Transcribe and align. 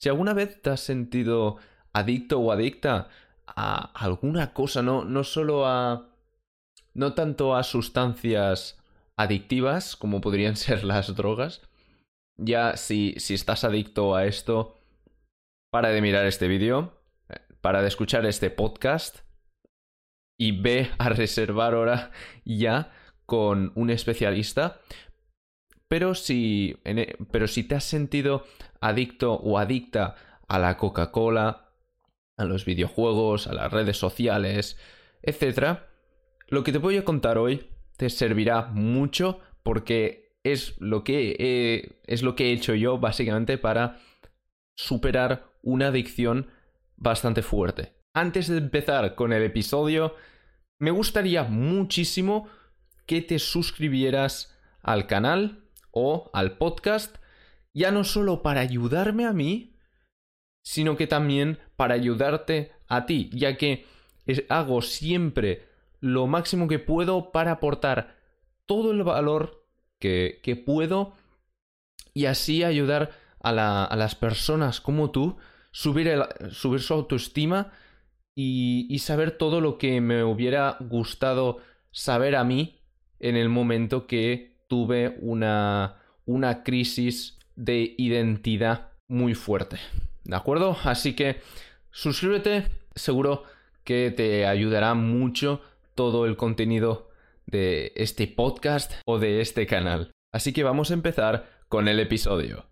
Si 0.00 0.08
alguna 0.08 0.32
vez 0.32 0.60
te 0.62 0.70
has 0.70 0.80
sentido 0.80 1.56
adicto 1.92 2.38
o 2.38 2.52
adicta 2.52 3.08
a 3.46 3.92
alguna 3.94 4.52
cosa, 4.52 4.82
no, 4.82 5.04
no 5.04 5.24
solo 5.24 5.66
a... 5.66 6.10
no 6.94 7.14
tanto 7.14 7.56
a 7.56 7.62
sustancias 7.62 8.78
adictivas 9.16 9.96
como 9.96 10.20
podrían 10.20 10.56
ser 10.64 10.84
las 10.84 11.14
drogas, 11.16 11.62
ya 12.36 12.76
si, 12.76 13.14
si 13.18 13.34
estás 13.34 13.64
adicto 13.64 14.14
a 14.14 14.26
esto, 14.26 14.78
para 15.70 15.90
de 15.90 16.00
mirar 16.00 16.26
este 16.26 16.48
vídeo, 16.48 16.94
para 17.60 17.82
de 17.82 17.88
escuchar 17.88 18.24
este 18.26 18.50
podcast 18.50 19.18
y 20.38 20.52
ve 20.52 20.90
a 20.98 21.08
reservar 21.08 21.74
hora 21.74 22.12
ya 22.44 22.92
con 23.26 23.72
un 23.74 23.90
especialista. 23.90 24.80
Pero 25.88 26.14
si, 26.14 26.76
e, 26.84 27.16
pero 27.30 27.48
si 27.48 27.64
te 27.64 27.74
has 27.74 27.84
sentido 27.84 28.44
adicto 28.80 29.34
o 29.34 29.58
adicta 29.58 30.14
a 30.46 30.58
la 30.58 30.76
Coca-Cola, 30.76 31.70
a 32.36 32.44
los 32.44 32.64
videojuegos, 32.64 33.46
a 33.46 33.52
las 33.52 33.72
redes 33.72 33.96
sociales, 33.96 34.78
etc., 35.22 35.80
lo 36.48 36.64
que 36.64 36.72
te 36.72 36.78
voy 36.78 36.96
a 36.96 37.04
contar 37.04 37.36
hoy 37.36 37.68
te 37.96 38.08
servirá 38.08 38.62
mucho 38.62 39.40
porque 39.62 40.38
es 40.44 40.80
lo 40.80 41.04
que 41.04 42.00
es 42.06 42.22
lo 42.22 42.34
que 42.34 42.48
he 42.48 42.52
hecho 42.52 42.74
yo 42.74 42.98
básicamente 42.98 43.58
para 43.58 43.98
superar 44.74 45.52
una 45.62 45.88
adicción 45.88 46.50
bastante 46.96 47.42
fuerte. 47.42 47.92
Antes 48.14 48.48
de 48.48 48.58
empezar 48.58 49.14
con 49.14 49.32
el 49.32 49.42
episodio, 49.42 50.14
me 50.78 50.90
gustaría 50.90 51.44
muchísimo 51.44 52.48
que 53.06 53.20
te 53.20 53.38
suscribieras 53.38 54.56
al 54.82 55.06
canal 55.06 55.64
o 55.90 56.30
al 56.32 56.56
podcast, 56.56 57.16
ya 57.78 57.92
no 57.92 58.02
solo 58.02 58.42
para 58.42 58.60
ayudarme 58.60 59.24
a 59.24 59.32
mí, 59.32 59.76
sino 60.62 60.96
que 60.96 61.06
también 61.06 61.58
para 61.76 61.94
ayudarte 61.94 62.72
a 62.88 63.06
ti, 63.06 63.30
ya 63.32 63.56
que 63.56 63.86
hago 64.48 64.82
siempre 64.82 65.66
lo 66.00 66.26
máximo 66.26 66.68
que 66.68 66.78
puedo 66.80 67.30
para 67.32 67.52
aportar 67.52 68.16
todo 68.66 68.90
el 68.90 69.02
valor 69.04 69.64
que, 69.98 70.40
que 70.42 70.56
puedo 70.56 71.12
y 72.12 72.26
así 72.26 72.64
ayudar 72.64 73.12
a, 73.40 73.52
las 73.96 74.14
personas 74.16 74.80
como 74.80 75.10
tú, 75.10 75.36
subir, 75.70 76.10
subir 76.50 76.80
su 76.80 76.94
autoestima 76.94 77.72
y, 78.34 78.86
y, 78.90 78.98
saber 78.98 79.38
todo 79.38 79.60
lo 79.60 79.78
que 79.78 80.00
me 80.00 80.24
hubiera 80.24 80.76
gustado 80.80 81.58
saber 81.90 82.36
a 82.36 82.44
mí 82.44 82.80
en 83.20 83.36
el 83.36 83.48
momento 83.48 84.06
que 84.06 84.58
tuve 84.68 85.16
una, 85.20 85.96
una 86.26 86.62
crisis 86.62 87.37
de 87.58 87.94
identidad 87.98 88.92
muy 89.08 89.34
fuerte. 89.34 89.78
¿De 90.24 90.36
acuerdo? 90.36 90.76
Así 90.84 91.14
que 91.14 91.40
suscríbete, 91.90 92.68
seguro 92.94 93.42
que 93.82 94.12
te 94.12 94.46
ayudará 94.46 94.94
mucho 94.94 95.60
todo 95.94 96.24
el 96.24 96.36
contenido 96.36 97.10
de 97.46 97.92
este 97.96 98.28
podcast 98.28 98.92
o 99.04 99.18
de 99.18 99.40
este 99.40 99.66
canal. 99.66 100.12
Así 100.32 100.52
que 100.52 100.62
vamos 100.62 100.90
a 100.90 100.94
empezar 100.94 101.48
con 101.68 101.88
el 101.88 101.98
episodio. 101.98 102.66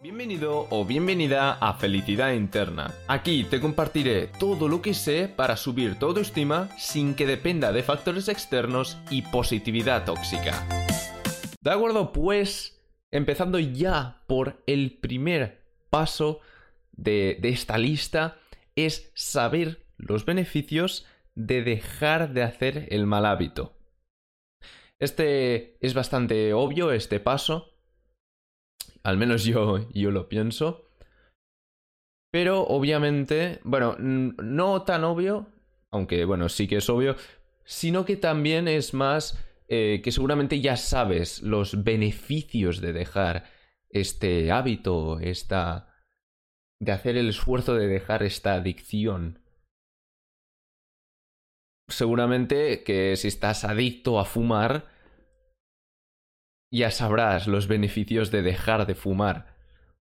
Bienvenido 0.00 0.68
o 0.70 0.84
bienvenida 0.84 1.54
a 1.54 1.74
Felicidad 1.74 2.32
Interna. 2.32 2.92
Aquí 3.08 3.44
te 3.44 3.58
compartiré 3.58 4.28
todo 4.38 4.68
lo 4.68 4.82
que 4.82 4.94
sé 4.94 5.28
para 5.28 5.56
subir 5.56 5.98
tu 5.98 6.06
autoestima 6.06 6.68
sin 6.78 7.14
que 7.14 7.26
dependa 7.26 7.72
de 7.72 7.82
factores 7.82 8.28
externos 8.28 8.98
y 9.10 9.22
positividad 9.22 10.04
tóxica. 10.04 10.68
De 11.62 11.70
acuerdo, 11.70 12.12
pues 12.12 12.73
empezando 13.14 13.60
ya 13.60 14.24
por 14.26 14.60
el 14.66 14.98
primer 14.98 15.62
paso 15.88 16.40
de, 16.90 17.38
esta 17.44 17.78
lista 17.78 18.38
es 18.74 19.12
saber 19.14 19.86
los 19.98 20.26
beneficios 20.26 21.06
de 21.36 21.62
dejar 21.62 22.32
de 22.32 22.42
hacer 22.42 22.88
el 22.90 23.06
mal 23.06 23.24
hábito. 23.24 23.72
Este 24.98 25.78
es 25.80 25.94
bastante 25.94 26.54
obvio, 26.54 26.90
este 26.90 27.20
paso. 27.20 27.70
Al 29.04 29.16
menos 29.16 29.44
yo, 29.44 29.88
yo 29.92 30.10
lo 30.10 30.28
pienso. 30.28 30.88
Pero 32.32 32.62
obviamente, 32.62 33.60
bueno, 33.62 33.94
no 33.98 34.82
tan 34.82 35.04
obvio, 35.04 35.46
aunque 35.92 36.24
bueno, 36.24 36.48
sí 36.48 36.66
que 36.66 36.78
es 36.78 36.90
obvio, 36.90 37.14
sino 37.64 38.04
que 38.04 38.16
también 38.16 38.66
es 38.66 38.92
más 38.92 39.38
eh, 39.68 40.00
que 40.02 40.12
seguramente 40.12 40.60
ya 40.60 40.76
sabes 40.76 41.42
los 41.42 41.84
beneficios 41.84 42.80
de 42.80 42.92
dejar 42.92 43.44
este 43.88 44.50
hábito, 44.52 45.20
esta... 45.20 45.88
de 46.80 46.92
hacer 46.92 47.16
el 47.16 47.28
esfuerzo 47.28 47.74
de 47.74 47.86
dejar 47.86 48.22
esta 48.22 48.54
adicción 48.54 49.44
seguramente 51.88 52.82
que 52.82 53.16
si 53.16 53.28
estás 53.28 53.64
adicto 53.64 54.18
a 54.18 54.24
fumar, 54.24 54.86
ya 56.72 56.90
sabrás 56.90 57.46
los 57.46 57.68
beneficios 57.68 58.30
de 58.30 58.42
dejar 58.42 58.86
de 58.86 58.94
fumar. 58.94 59.54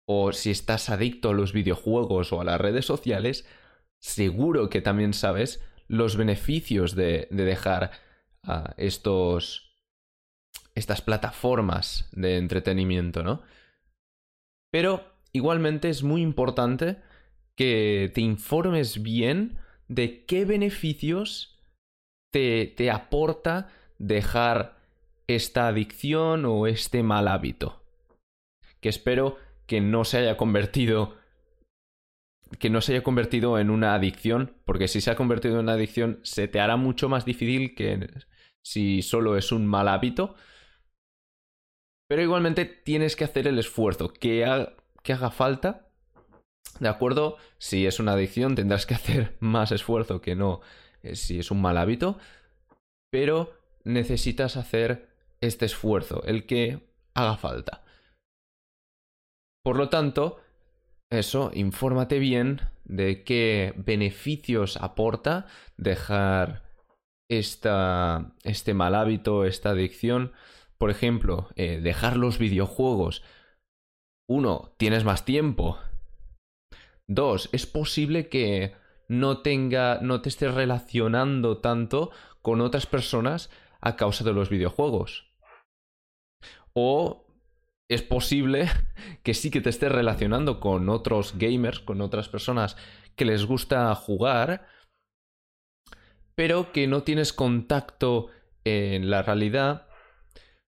O 0.06 0.32
si 0.32 0.52
estás 0.52 0.90
adicto 0.90 1.30
a 1.30 1.34
los 1.34 1.54
videojuegos 1.54 2.34
o 2.34 2.42
a 2.42 2.44
las 2.44 2.60
redes 2.60 2.86
sociales, 2.86 3.48
seguro 4.00 4.70
que 4.70 4.82
también 4.82 5.14
sabes 5.14 5.64
los 5.88 6.18
beneficios 6.18 6.96
de, 6.96 7.28
dejar 7.32 7.92
estos 8.78 9.70
estas 10.76 11.02
plataformas 11.02 12.10
de 12.14 12.38
entretenimiento, 12.38 13.22
¿no? 13.24 13.42
Pero 14.72 15.04
igualmente 15.34 15.90
es 15.90 16.04
muy 16.04 16.22
importante 16.22 16.98
que 17.56 18.12
te 18.14 18.22
informes 18.22 19.04
bien 19.04 19.60
de 19.88 20.26
qué 20.26 20.46
beneficios 20.46 21.60
te, 22.32 22.92
aporta 22.92 23.70
dejar 23.98 24.78
esta 25.28 25.68
adicción 25.68 26.46
o 26.46 26.68
este 26.68 27.04
mal 27.04 27.28
hábito. 27.28 27.84
Que 28.80 28.90
espero 28.90 29.38
que 29.68 29.82
no 29.82 30.06
se 30.06 30.20
haya 30.20 30.38
convertido 30.38 31.18
que 32.58 32.70
no 32.70 32.82
se 32.82 32.94
haya 32.94 33.04
convertido 33.04 33.60
en 33.60 33.70
una 33.70 33.94
adicción, 33.94 34.56
porque 34.66 34.88
si 34.88 35.02
se 35.02 35.12
ha 35.12 35.16
convertido 35.16 35.56
en 35.56 35.62
una 35.62 35.74
adicción 35.74 36.20
se 36.24 36.48
te 36.48 36.60
hará 36.60 36.78
mucho 36.78 37.10
más 37.10 37.26
difícil 37.26 37.76
que 37.76 38.10
si 38.64 39.02
solo 39.02 39.38
es 39.38 39.52
un 39.52 39.68
mal 39.68 39.88
hábito. 39.88 40.36
Pero 42.08 42.24
igualmente 42.24 42.66
tienes 42.66 43.16
que 43.16 43.24
hacer 43.24 43.48
el 43.48 43.60
esfuerzo 43.60 44.12
que, 44.12 44.44
que 45.04 45.14
haga 45.14 45.30
falta. 45.30 45.92
¿De 46.80 46.90
acuerdo? 46.90 47.38
Si 47.60 47.86
es 47.86 48.00
una 48.00 48.14
adicción 48.14 48.56
tendrás 48.56 48.86
que 48.86 48.94
hacer 48.96 49.38
más 49.40 49.72
esfuerzo 49.72 50.22
que 50.22 50.36
no 50.36 50.62
eh, 51.04 51.16
si 51.16 51.40
es 51.40 51.52
un 51.52 51.62
mal 51.62 51.78
hábito, 51.78 52.18
pero 53.12 53.54
necesitas 53.84 54.58
hacer 54.58 55.10
este 55.42 55.66
esfuerzo, 55.66 56.24
el 56.26 56.46
que 56.46 56.90
haga 57.14 57.38
falta. 57.38 57.84
Por 59.64 59.78
lo 59.78 59.90
tanto, 59.90 60.40
eso, 61.10 61.52
infórmate 61.54 62.20
bien 62.20 62.62
de 62.86 63.24
qué 63.24 63.74
beneficios 63.78 64.78
aporta 64.78 65.48
dejar 65.78 66.64
esta, 67.30 68.34
este 68.44 68.74
mal 68.74 68.96
hábito, 68.96 69.46
esta 69.46 69.72
adicción. 69.72 70.34
Por 70.78 70.90
ejemplo, 70.90 71.50
eh, 71.56 71.80
dejar 71.82 72.18
los 72.18 72.38
videojuegos. 72.38 73.24
Uno, 74.28 74.74
tienes 74.78 75.04
más 75.04 75.26
tiempo. 75.26 75.78
Dos, 77.08 77.50
es 77.52 77.66
posible 77.66 78.30
que 78.30 78.76
no 79.08 79.42
tenga, 79.42 80.00
no 80.02 80.22
te 80.22 80.30
estés 80.30 80.54
relacionando 80.54 81.58
tanto 81.58 82.12
con 82.42 82.62
otras 82.62 82.86
personas 82.86 83.50
a 83.82 83.96
causa 83.96 84.24
de 84.24 84.34
los 84.34 84.50
videojuegos. 84.50 85.34
O 86.74 87.26
es 87.90 88.02
posible 88.02 88.70
que 89.24 89.34
sí 89.34 89.52
que 89.52 89.62
te 89.62 89.70
estés 89.70 89.92
relacionando 89.92 90.60
con 90.60 90.90
otros 90.90 91.38
gamers, 91.38 91.80
con 91.80 92.02
otras 92.02 92.30
personas 92.30 92.78
que 93.16 93.26
les 93.26 93.46
gusta 93.46 93.94
jugar, 93.96 94.68
pero 96.36 96.72
que 96.72 96.88
no 96.88 97.04
tienes 97.04 97.34
contacto 97.34 98.28
en 98.64 99.10
la 99.10 99.24
realidad, 99.24 99.88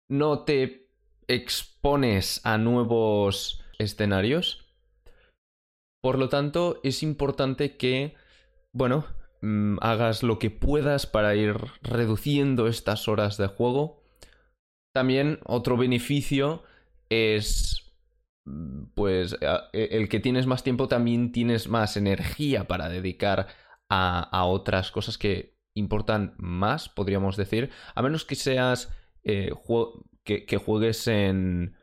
no 0.09 0.45
te 0.45 0.89
expones 1.29 2.41
a 2.45 2.57
nuevos 2.57 3.63
escenarios. 3.79 4.67
Por 6.03 6.19
lo 6.19 6.29
tanto, 6.29 6.81
es 6.83 7.03
importante 7.03 7.77
que 7.77 8.15
bueno, 8.73 9.05
mm, 9.43 9.79
hagas 9.81 10.23
lo 10.23 10.39
que 10.39 10.51
puedas 10.51 11.07
para 11.07 11.35
ir 11.35 11.57
reduciendo 11.83 12.69
estas 12.69 13.09
horas 13.09 13.37
de 13.37 13.49
juego. 13.49 14.03
También 14.95 15.41
otro 15.45 15.77
beneficio 15.77 16.63
es 17.11 17.81
pues 18.95 19.37
e, 19.41 19.89
el 19.93 20.09
que 20.09 20.21
tienes 20.21 20.47
más 20.47 20.63
tiempo 20.63 20.89
también 20.89 21.33
tienes 21.33 21.69
más 21.69 21.97
energía 21.97 22.67
para 22.67 22.89
dedicar 22.89 23.49
a, 23.89 24.45
otras 24.47 24.93
cosas 24.93 25.19
que 25.19 25.59
importan 25.75 26.35
más, 26.39 26.89
podríamos 26.89 27.37
decir, 27.37 27.71
a 27.95 28.03
menos 28.03 28.25
que 28.25 28.37
seas 28.37 28.89
eh, 29.25 29.53
que, 30.25 30.47
que, 30.47 30.57
juegues 30.59 31.09
en, 31.09 31.77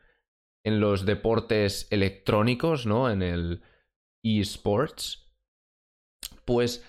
en 0.64 0.80
los 0.80 1.04
deportes 1.04 1.86
electrónicos, 1.90 2.86
¿no? 2.86 3.10
En 3.10 3.22
el 3.22 3.62
eSports, 4.24 5.30
pues 6.46 6.82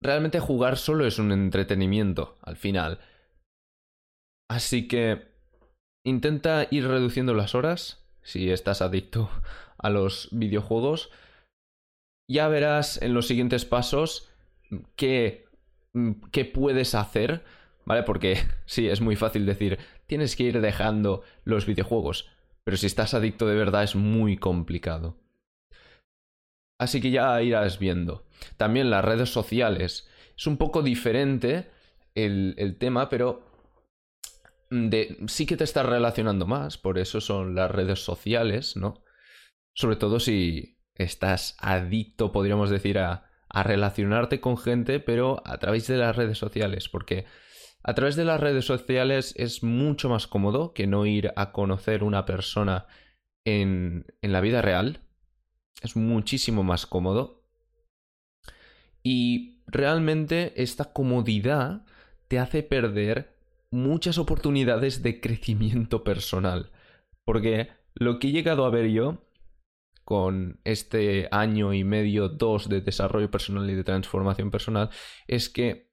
realmente 0.00 0.38
jugar 0.38 0.76
solo 0.76 1.06
es 1.06 1.18
un 1.18 1.32
entretenimiento 1.32 2.38
al 2.42 2.56
final. 2.56 3.00
Así 4.48 4.86
que 4.86 5.31
intenta 6.04 6.66
ir 6.70 6.86
reduciendo 6.86 7.34
las 7.34 7.54
horas 7.54 8.02
si 8.22 8.50
estás 8.50 8.82
adicto 8.82 9.30
a 9.78 9.90
los 9.90 10.28
videojuegos. 10.32 11.10
Ya 12.30 12.48
verás 12.48 13.00
en 13.02 13.14
los 13.14 13.26
siguientes 13.26 13.64
pasos 13.64 14.30
qué, 14.96 15.46
qué 16.30 16.44
puedes 16.44 16.94
hacer, 16.94 17.44
¿vale? 17.84 18.02
Porque 18.02 18.38
sí, 18.66 18.88
es 18.88 19.00
muy 19.00 19.16
fácil 19.16 19.46
decir, 19.46 19.78
tienes 20.06 20.36
que 20.36 20.44
ir 20.44 20.60
dejando 20.60 21.22
los 21.44 21.66
videojuegos, 21.66 22.30
pero 22.64 22.76
si 22.76 22.86
estás 22.86 23.14
adicto 23.14 23.46
de 23.46 23.56
verdad 23.56 23.82
es 23.82 23.96
muy 23.96 24.36
complicado. 24.36 25.16
Así 26.78 27.00
que 27.00 27.10
ya 27.10 27.40
irás 27.42 27.78
viendo. 27.78 28.24
También 28.56 28.90
las 28.90 29.04
redes 29.04 29.30
sociales. 29.30 30.08
Es 30.36 30.48
un 30.48 30.56
poco 30.56 30.82
diferente 30.82 31.70
el, 32.16 32.54
el 32.58 32.76
tema, 32.76 33.08
pero 33.08 33.51
sí 35.26 35.46
que 35.46 35.56
te 35.56 35.64
estás 35.64 35.86
relacionando 35.86 36.46
más, 36.46 36.78
por 36.78 36.98
eso 36.98 37.20
son 37.20 37.54
las 37.54 37.70
redes 37.70 38.04
sociales, 38.04 38.76
¿no? 38.76 39.02
Sobre 39.74 39.96
todo 39.96 40.20
si 40.20 40.78
estás 40.94 41.56
adicto, 41.58 42.32
podríamos 42.32 42.70
decir, 42.70 42.98
a, 42.98 43.30
a 43.48 43.62
relacionarte 43.62 44.40
con 44.40 44.56
gente, 44.56 45.00
pero 45.00 45.42
a 45.44 45.58
través 45.58 45.86
de 45.86 45.96
las 45.96 46.16
redes 46.16 46.38
sociales, 46.38 46.88
porque 46.88 47.26
a 47.82 47.94
través 47.94 48.16
de 48.16 48.24
las 48.24 48.40
redes 48.40 48.64
sociales 48.64 49.34
es 49.36 49.62
mucho 49.62 50.08
más 50.08 50.26
cómodo 50.26 50.72
que 50.72 50.86
no 50.86 51.04
ir 51.04 51.32
a 51.36 51.52
conocer 51.52 52.04
una 52.04 52.24
persona 52.24 52.86
en, 53.44 54.06
en 54.22 54.32
la 54.32 54.40
vida 54.40 54.62
real. 54.62 55.00
Es 55.82 55.96
muchísimo 55.96 56.62
más 56.62 56.86
cómodo. 56.86 57.44
Y 59.02 59.62
realmente 59.66 60.52
esta 60.62 60.92
comodidad 60.92 61.84
te 62.28 62.38
hace 62.38 62.62
perder 62.62 63.31
muchas 63.72 64.18
oportunidades 64.18 65.02
de 65.02 65.20
crecimiento 65.20 66.04
personal. 66.04 66.70
Porque 67.24 67.70
lo 67.94 68.18
que 68.18 68.28
he 68.28 68.32
llegado 68.32 68.64
a 68.64 68.70
ver 68.70 68.88
yo 68.90 69.26
con 70.04 70.60
este 70.64 71.28
año 71.30 71.72
y 71.72 71.84
medio, 71.84 72.28
dos 72.28 72.68
de 72.68 72.80
desarrollo 72.80 73.30
personal 73.30 73.68
y 73.70 73.74
de 73.74 73.84
transformación 73.84 74.50
personal, 74.50 74.90
es 75.26 75.48
que 75.48 75.90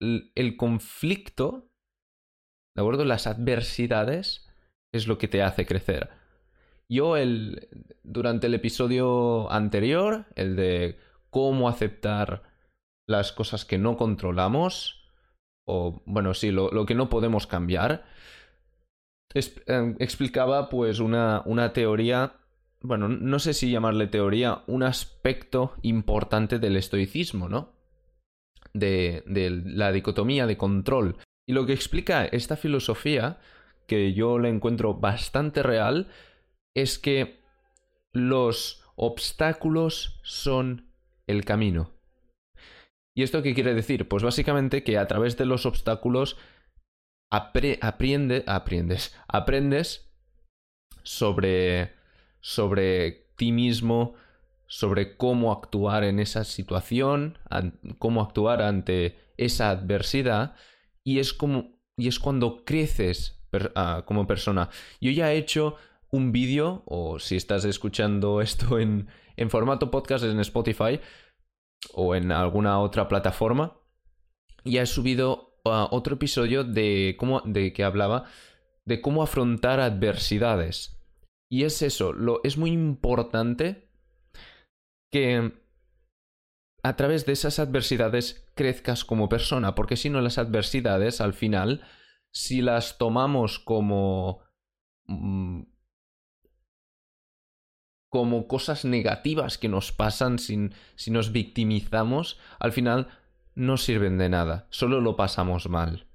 el 0.00 0.56
conflicto, 0.56 1.70
¿de 2.76 2.82
acuerdo? 2.82 3.04
Las 3.04 3.26
adversidades 3.26 4.48
es 4.92 5.06
lo 5.06 5.16
que 5.18 5.28
te 5.28 5.42
hace 5.42 5.64
crecer. 5.64 6.10
Yo 6.88 7.16
el, 7.16 7.68
durante 8.02 8.48
el 8.48 8.54
episodio 8.54 9.50
anterior, 9.50 10.26
el 10.34 10.56
de 10.56 10.98
cómo 11.30 11.68
aceptar 11.68 12.42
las 13.08 13.32
cosas 13.32 13.64
que 13.64 13.78
no 13.78 13.96
controlamos, 13.96 15.01
o 15.64 16.02
bueno, 16.06 16.34
sí, 16.34 16.50
lo, 16.50 16.86
que 16.86 16.94
no 16.94 17.08
podemos 17.08 17.46
cambiar, 17.46 18.04
em, 19.34 19.96
explicaba 19.98 20.68
pues 20.68 21.00
una, 21.00 21.42
una 21.46 21.72
teoría, 21.72 22.34
bueno, 22.80 23.08
no 23.08 23.38
sé 23.38 23.54
si 23.54 23.70
llamarle 23.70 24.06
teoría, 24.06 24.62
un 24.66 24.82
aspecto 24.82 25.74
importante 25.82 26.58
del 26.58 26.76
estoicismo, 26.76 27.48
¿no? 27.48 27.72
De, 28.74 29.22
de 29.26 29.50
la 29.50 29.92
dicotomía 29.92 30.46
de 30.46 30.56
control. 30.56 31.16
Y 31.46 31.52
lo 31.52 31.66
que 31.66 31.72
explica 31.72 32.24
esta 32.24 32.56
filosofía, 32.56 33.38
que 33.86 34.14
yo 34.14 34.38
la 34.38 34.48
encuentro 34.48 34.94
bastante 34.94 35.62
real, 35.62 36.08
es 36.74 36.98
que 36.98 37.40
los 38.12 38.84
obstáculos 38.96 40.20
son 40.22 40.86
el 41.26 41.44
camino. 41.44 41.91
¿Y 43.14 43.22
esto 43.22 43.42
qué 43.42 43.54
quiere 43.54 43.74
decir? 43.74 44.08
Pues 44.08 44.22
básicamente 44.22 44.82
que 44.82 44.98
a 44.98 45.06
través 45.06 45.36
de 45.36 45.46
los 45.46 45.66
obstáculos 45.66 46.36
aprende, 47.30 47.78
aprendes, 48.46 49.16
aprendes 49.28 50.12
sobre, 51.02 51.92
sobre 52.40 53.32
ti 53.36 53.52
mismo, 53.52 54.14
sobre 54.66 55.16
cómo 55.16 55.52
actuar 55.52 56.04
en 56.04 56.18
esa 56.18 56.44
situación, 56.44 57.38
cómo 57.98 58.22
actuar 58.22 58.62
ante 58.62 59.18
esa 59.36 59.70
adversidad, 59.70 60.54
y 61.04 61.18
es 61.18 61.32
como 61.32 61.82
y 61.96 62.08
es 62.08 62.18
cuando 62.18 62.64
creces 62.64 63.44
ah, 63.74 64.04
como 64.06 64.26
persona. 64.26 64.70
Yo 65.00 65.10
ya 65.10 65.32
he 65.32 65.36
hecho 65.36 65.76
un 66.10 66.32
vídeo, 66.32 66.82
o 66.86 67.18
si 67.18 67.36
estás 67.36 67.64
escuchando 67.64 68.40
esto 68.40 68.78
en, 68.78 69.08
en 69.36 69.50
formato 69.50 69.90
podcast 69.90 70.24
en 70.24 70.40
Spotify, 70.40 71.00
o 71.94 72.14
en 72.14 72.32
alguna 72.32 72.80
otra 72.80 73.08
plataforma, 73.08 73.78
ya 74.64 74.82
he 74.82 74.86
subido 74.86 75.58
uh, 75.64 75.88
otro 75.90 76.14
episodio 76.14 76.64
de 76.64 77.16
cómo 77.18 77.40
de 77.44 77.72
que 77.72 77.84
hablaba 77.84 78.24
de 78.84 79.00
cómo 79.00 79.22
afrontar 79.22 79.80
adversidades. 79.80 80.98
Y 81.48 81.64
es 81.64 81.82
eso, 81.82 82.12
lo, 82.12 82.40
es 82.44 82.56
muy 82.56 82.70
importante 82.70 83.88
que 85.10 85.52
a 86.82 86.96
través 86.96 87.26
de 87.26 87.32
esas 87.32 87.58
adversidades 87.58 88.50
crezcas 88.54 89.04
como 89.04 89.28
persona, 89.28 89.74
porque 89.74 89.96
si 89.96 90.10
no 90.10 90.20
las 90.20 90.38
adversidades 90.38 91.20
al 91.20 91.34
final, 91.34 91.82
si 92.32 92.62
las 92.62 92.98
tomamos 92.98 93.58
como 93.58 94.40
mm, 95.06 95.62
como 98.12 98.46
cosas 98.46 98.84
negativas 98.84 99.56
que 99.56 99.70
nos 99.70 99.90
pasan 99.90 100.38
sin, 100.38 100.74
si 100.96 101.10
nos 101.10 101.32
victimizamos, 101.32 102.38
al 102.58 102.72
final 102.72 103.08
no 103.54 103.78
sirven 103.78 104.18
de 104.18 104.28
nada, 104.28 104.66
solo 104.68 105.00
lo 105.00 105.16
pasamos 105.16 105.70
mal. 105.70 106.06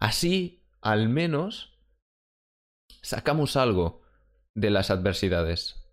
Así, 0.00 0.66
al 0.82 1.08
menos, 1.08 1.78
sacamos 3.00 3.56
algo 3.56 4.02
de 4.56 4.70
las 4.70 4.90
adversidades. 4.90 5.88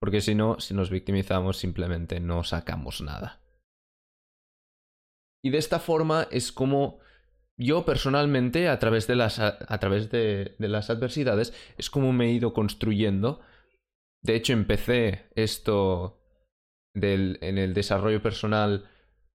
Porque 0.00 0.20
si 0.20 0.34
no, 0.34 0.58
si 0.58 0.74
nos 0.74 0.90
victimizamos, 0.90 1.56
simplemente 1.56 2.18
no 2.18 2.42
sacamos 2.42 3.02
nada. 3.02 3.40
Y 5.44 5.50
de 5.50 5.58
esta 5.58 5.78
forma 5.78 6.26
es 6.32 6.50
como 6.50 6.98
yo 7.56 7.84
personalmente, 7.84 8.68
a 8.68 8.78
través 8.78 9.06
de 9.06 9.16
las, 9.16 9.38
a, 9.38 9.78
través 9.78 10.10
de, 10.10 10.54
las 10.58 10.90
adversidades, 10.90 11.52
es 11.78 11.90
como 11.90 12.12
me 12.12 12.26
he 12.26 12.32
ido 12.32 12.52
construyendo. 12.52 13.40
De 14.22 14.34
hecho, 14.34 14.52
empecé 14.52 15.26
esto 15.34 16.20
en 16.94 17.58
el 17.58 17.74
desarrollo 17.74 18.22
personal 18.22 18.88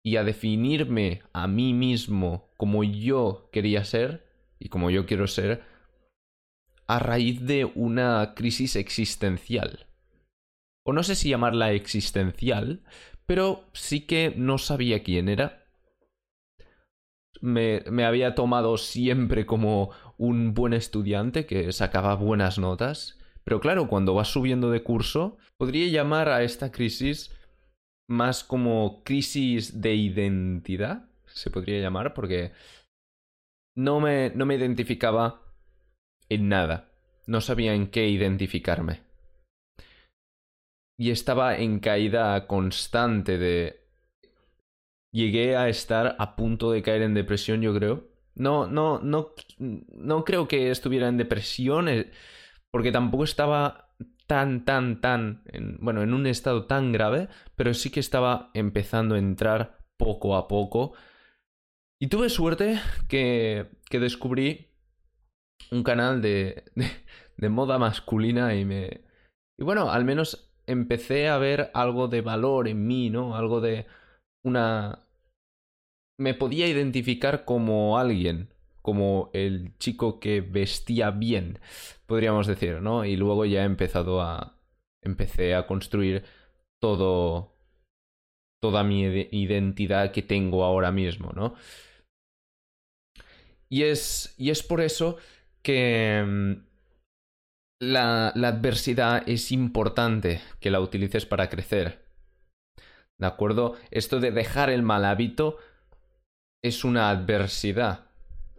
y 0.03 0.15
a 0.15 0.23
definirme 0.23 1.23
a 1.33 1.47
mí 1.47 1.73
mismo 1.73 2.53
como 2.57 2.83
yo 2.83 3.49
quería 3.51 3.83
ser 3.83 4.25
y 4.59 4.69
como 4.69 4.89
yo 4.89 5.05
quiero 5.05 5.27
ser 5.27 5.63
a 6.87 6.99
raíz 6.99 7.45
de 7.45 7.65
una 7.65 8.33
crisis 8.35 8.75
existencial. 8.75 9.87
O 10.85 10.93
no 10.93 11.03
sé 11.03 11.15
si 11.15 11.29
llamarla 11.29 11.73
existencial, 11.73 12.83
pero 13.25 13.65
sí 13.73 14.01
que 14.01 14.33
no 14.37 14.57
sabía 14.57 15.03
quién 15.03 15.27
era 15.27 15.66
me, 17.41 17.83
había 18.05 18.35
tomado 18.35 18.77
siempre 18.77 19.45
como 19.45 19.91
un 20.17 20.53
buen 20.53 20.73
estudiante 20.73 21.45
que 21.45 21.71
sacaba 21.71 22.15
buenas 22.15 22.57
notas. 22.57 23.17
Pero 23.43 23.59
claro, 23.59 23.87
cuando 23.87 24.13
vas 24.13 24.27
subiendo 24.27 24.71
de 24.71 24.83
curso, 24.83 25.37
podría 25.57 25.87
llamar 25.87 26.29
a 26.29 26.43
esta 26.43 26.71
crisis 26.71 27.33
más 28.09 28.43
como 28.43 29.03
crisis 29.03 29.81
de 29.81 29.95
identidad, 29.95 31.09
se 31.25 31.49
podría 31.49 31.81
llamar, 31.81 32.13
porque 32.13 32.51
no 33.75 33.99
me, 33.99 34.31
no 34.31 34.45
me 34.45 34.55
identificaba 34.55 35.41
en 36.29 36.49
nada. 36.49 36.91
No 37.25 37.41
sabía 37.41 37.73
en 37.73 37.87
qué 37.87 38.07
identificarme. 38.07 39.01
Y 40.97 41.11
estaba 41.11 41.57
en 41.57 41.79
caída 41.79 42.47
constante 42.47 43.37
de 43.37 43.86
llegué 45.11 45.55
a 45.55 45.69
estar 45.69 46.15
a 46.19 46.35
punto 46.35 46.71
de 46.71 46.81
caer 46.81 47.01
en 47.01 47.13
depresión, 47.13 47.61
yo 47.61 47.73
creo. 47.73 48.09
No, 48.35 48.67
no, 48.67 48.99
no, 48.99 49.33
no 49.59 50.23
creo 50.23 50.47
que 50.47 50.69
estuviera 50.71 51.07
en 51.07 51.17
depresión, 51.17 51.89
eh, 51.89 52.11
porque 52.71 52.91
tampoco 52.91 53.23
estaba 53.23 53.89
tan, 54.27 54.65
tan, 54.65 55.01
tan, 55.01 55.43
en, 55.47 55.77
bueno, 55.81 56.03
en 56.03 56.13
un 56.13 56.27
estado 56.27 56.65
tan 56.65 56.91
grave, 56.91 57.29
pero 57.55 57.73
sí 57.73 57.89
que 57.89 57.99
estaba 57.99 58.51
empezando 58.53 59.15
a 59.15 59.19
entrar 59.19 59.79
poco 59.97 60.35
a 60.35 60.47
poco. 60.47 60.93
Y 61.99 62.07
tuve 62.07 62.29
suerte 62.29 62.79
que, 63.07 63.71
que 63.89 63.99
descubrí 63.99 64.67
un 65.71 65.83
canal 65.83 66.21
de, 66.21 66.65
de 67.37 67.49
moda 67.49 67.79
masculina 67.79 68.55
y 68.55 68.65
me... 68.65 69.01
Y 69.59 69.63
bueno, 69.63 69.89
al 69.89 70.05
menos 70.05 70.53
empecé 70.67 71.29
a 71.29 71.37
ver 71.39 71.71
algo 71.73 72.07
de 72.07 72.21
valor 72.21 72.67
en 72.67 72.85
mí, 72.85 73.09
¿no? 73.09 73.35
Algo 73.35 73.61
de 73.61 73.87
una... 74.47 74.99
Me 76.19 76.33
podía 76.33 76.67
identificar 76.67 77.45
como 77.45 77.99
alguien, 77.99 78.49
como 78.81 79.29
el 79.33 79.77
chico 79.77 80.19
que 80.19 80.41
vestía 80.41 81.11
bien, 81.11 81.59
podríamos 82.07 82.47
decir, 82.47 82.81
¿no? 82.81 83.05
Y 83.05 83.15
luego 83.15 83.45
ya 83.45 83.61
he 83.61 83.65
empezado 83.65 84.21
a, 84.21 84.57
empecé 85.03 85.53
a 85.53 85.67
construir 85.67 86.23
todo 86.81 87.57
toda 88.59 88.83
mi 88.83 89.03
identidad 89.31 90.11
que 90.11 90.21
tengo 90.23 90.63
ahora 90.63 90.91
mismo, 90.91 91.31
¿no? 91.33 91.53
Y 93.69 93.83
es, 93.83 94.33
y 94.37 94.49
es 94.49 94.63
por 94.63 94.81
eso 94.81 95.17
que 95.61 96.23
mm, 96.25 96.53
la, 97.81 98.31
la 98.35 98.47
adversidad 98.47 99.27
es 99.27 99.51
importante 99.51 100.41
que 100.59 100.71
la 100.71 100.79
utilices 100.79 101.25
para 101.25 101.49
crecer. 101.49 102.06
¿De 103.17 103.27
acuerdo? 103.27 103.75
Esto 103.91 104.19
de 104.19 104.31
dejar 104.31 104.69
el 104.69 104.83
mal 104.83 105.05
hábito 105.05 105.57
es 106.63 106.83
una 106.83 107.09
adversidad. 107.09 108.05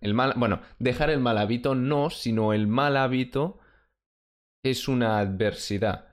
El 0.00 0.14
mal, 0.14 0.34
bueno, 0.36 0.60
dejar 0.78 1.10
el 1.10 1.20
mal 1.20 1.38
hábito 1.38 1.74
no, 1.74 2.10
sino 2.10 2.52
el 2.52 2.66
mal 2.66 2.96
hábito 2.96 3.58
es 4.64 4.88
una 4.88 5.18
adversidad. 5.18 6.08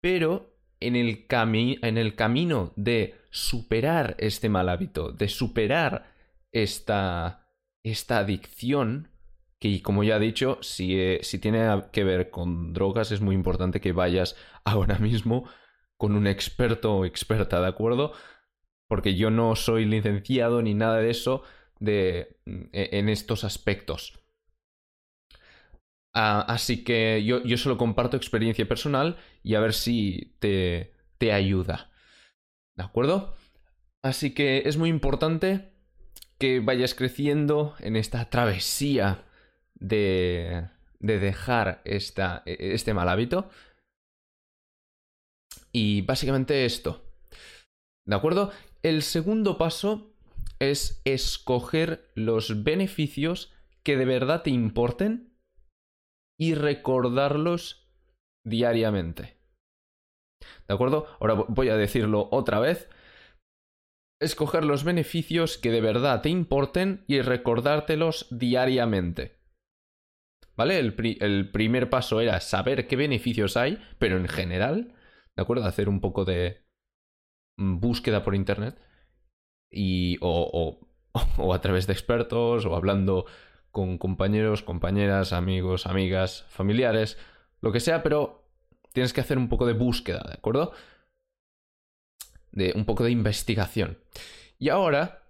Pero 0.00 0.54
en 0.80 0.96
el, 0.96 1.26
en 1.30 1.98
el 1.98 2.14
camino 2.14 2.72
de 2.76 3.14
superar 3.30 4.16
este 4.18 4.48
mal 4.48 4.68
hábito, 4.68 5.12
de 5.12 5.28
superar 5.28 6.12
esta, 6.52 7.46
esta 7.84 8.18
adicción, 8.18 9.08
que 9.60 9.82
como 9.82 10.04
ya 10.04 10.16
he 10.16 10.20
dicho, 10.20 10.58
si, 10.62 10.98
eh, 10.98 11.20
si 11.22 11.38
tiene 11.38 11.84
que 11.92 12.04
ver 12.04 12.30
con 12.30 12.72
drogas, 12.72 13.12
es 13.12 13.20
muy 13.20 13.34
importante 13.34 13.80
que 13.80 13.92
vayas 13.92 14.36
ahora 14.64 14.98
mismo 14.98 15.48
con 15.98 16.16
un 16.16 16.26
experto 16.26 16.96
o 16.96 17.04
experta, 17.04 17.60
¿de 17.60 17.66
acuerdo? 17.66 18.12
Porque 18.88 19.16
yo 19.16 19.30
no 19.30 19.56
soy 19.56 19.84
licenciado 19.84 20.62
ni 20.62 20.72
nada 20.72 20.98
de 20.98 21.10
eso 21.10 21.42
de, 21.80 22.38
e, 22.72 22.90
en 22.92 23.10
estos 23.10 23.44
aspectos. 23.44 24.20
Ah, 26.14 26.44
así 26.48 26.84
que 26.84 27.22
yo, 27.24 27.42
yo, 27.44 27.58
solo 27.58 27.76
comparto 27.76 28.16
experiencia 28.16 28.66
personal 28.66 29.18
y 29.42 29.54
a 29.54 29.60
ver 29.60 29.74
si 29.74 30.34
te, 30.38 30.94
te 31.18 31.32
ayuda. 31.32 31.90
¿De 32.76 32.84
acuerdo? 32.84 33.34
Así 34.02 34.32
que 34.32 34.62
es 34.66 34.76
muy 34.76 34.88
importante 34.88 35.72
que 36.38 36.60
vayas 36.60 36.94
creciendo 36.94 37.74
en 37.80 37.96
esta 37.96 38.30
travesía 38.30 39.24
de, 39.74 40.68
de 41.00 41.18
dejar 41.18 41.82
esta, 41.84 42.42
e, 42.46 42.74
este 42.74 42.94
mal 42.94 43.08
hábito. 43.08 43.50
Y 45.72 46.02
básicamente 46.02 46.64
esto. 46.64 47.04
¿De 48.06 48.16
acuerdo? 48.16 48.52
El 48.82 49.02
segundo 49.02 49.58
paso 49.58 50.14
es 50.60 51.02
escoger 51.04 52.10
los 52.14 52.64
beneficios 52.64 53.52
que 53.82 53.96
de 53.96 54.04
verdad 54.04 54.42
te 54.42 54.50
importen 54.50 55.36
y 56.38 56.54
recordarlos 56.54 57.88
diariamente. 58.46 59.36
¿De 60.66 60.74
acuerdo? 60.74 61.06
Ahora 61.20 61.34
voy 61.34 61.68
a 61.68 61.76
decirlo 61.76 62.28
otra 62.30 62.60
vez. 62.60 62.88
Escoger 64.20 64.64
los 64.64 64.84
beneficios 64.84 65.58
que 65.58 65.70
de 65.70 65.80
verdad 65.80 66.22
te 66.22 66.28
importen 66.28 67.04
y 67.06 67.20
recordártelos 67.20 68.26
diariamente. 68.30 69.38
¿Vale? 70.56 70.78
El, 70.78 70.94
el 71.20 71.50
primer 71.50 71.88
paso 71.88 72.20
era 72.20 72.40
saber 72.40 72.88
qué 72.88 72.96
beneficios 72.96 73.56
hay, 73.56 73.80
pero 73.98 74.16
en 74.16 74.28
general, 74.28 74.94
¿de 75.38 75.42
acuerdo? 75.42 75.66
Hacer 75.66 75.88
un 75.88 76.00
poco 76.00 76.24
de 76.24 76.64
búsqueda 77.56 78.24
por 78.24 78.34
internet 78.34 78.76
y 79.70 80.18
o, 80.20 80.80
o, 81.38 81.54
a 81.54 81.60
través 81.60 81.86
de 81.86 81.92
expertos 81.92 82.66
o 82.66 82.74
hablando 82.74 83.24
con 83.70 83.98
compañeros, 83.98 84.64
compañeras, 84.64 85.32
amigos, 85.32 85.86
amigas, 85.86 86.44
familiares, 86.48 87.18
lo 87.60 87.70
que 87.70 87.78
sea, 87.78 88.02
pero 88.02 88.50
tienes 88.92 89.12
que 89.12 89.20
hacer 89.20 89.38
un 89.38 89.48
poco 89.48 89.64
de 89.64 89.74
búsqueda, 89.74 90.24
¿de 90.26 90.34
acuerdo? 90.34 90.72
De 92.50 92.72
un 92.74 92.84
poco 92.84 93.04
de 93.04 93.12
investigación. 93.12 93.98
Y 94.58 94.70
ahora 94.70 95.22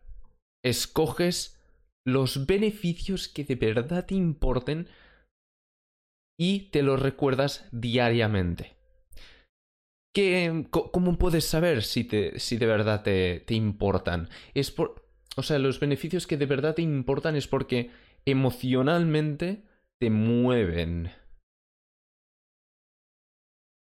escoges 0.65 1.61
los 2.07 2.47
beneficios 2.47 3.29
que 3.29 3.45
de 3.45 3.57
verdad 3.57 4.07
te 4.07 4.15
importen 4.15 4.89
y 6.41 6.71
te 6.71 6.83
los 6.83 6.99
recuerdas 6.99 7.69
diariamente. 7.73 8.78
¿Cómo 10.71 11.19
puedes 11.19 11.45
saber 11.45 11.83
si, 11.83 12.05
te, 12.05 12.39
si 12.39 12.57
de 12.57 12.67
verdad 12.67 13.03
te, 13.03 13.41
te 13.41 13.55
importan? 13.55 14.29
Es 14.55 14.71
por, 14.71 15.09
o 15.37 15.43
sea, 15.43 15.59
los 15.59 15.79
beneficios 15.79 16.27
que 16.27 16.37
de 16.37 16.47
verdad 16.47 16.75
te 16.75 16.83
importan 16.83 17.37
es 17.37 17.47
porque 17.47 17.91
emocionalmente 18.25 19.65
te 20.01 20.11
mueven. 20.11 21.13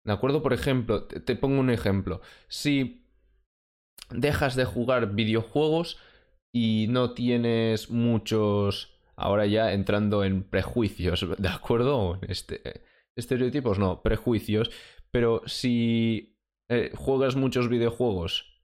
¿De 0.05 0.13
acuerdo? 0.13 0.43
Por 0.43 0.53
ejemplo, 0.53 1.05
te, 1.05 1.35
pongo 1.35 1.59
un 1.59 1.71
ejemplo. 1.71 2.21
Si 2.47 3.05
dejas 4.11 4.55
de 4.55 4.65
jugar 4.65 5.15
videojuegos 5.15 5.99
y 6.53 6.87
no 6.89 7.13
tienes 7.13 7.89
muchos... 7.89 8.91
Ahora 9.17 9.45
ya 9.45 9.71
entrando 9.71 10.25
en 10.25 10.43
prejuicios, 10.43 11.25
¿de 11.37 11.47
acuerdo? 11.47 12.19
Este, 12.27 12.83
estereotipos, 13.15 13.79
no, 13.79 14.01
prejuicios. 14.01 14.71
Pero 15.15 15.41
si 15.45 16.35
eh, 16.67 16.91
juegas 16.93 17.37
muchos 17.37 17.69
videojuegos 17.69 18.59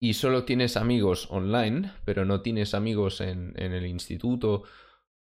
y 0.00 0.14
solo 0.14 0.46
tienes 0.46 0.78
amigos 0.78 1.28
online, 1.30 1.92
pero 2.06 2.24
no 2.24 2.40
tienes 2.40 2.72
amigos 2.72 3.20
en, 3.20 3.52
en 3.58 3.74
el 3.74 3.84
instituto 3.84 4.62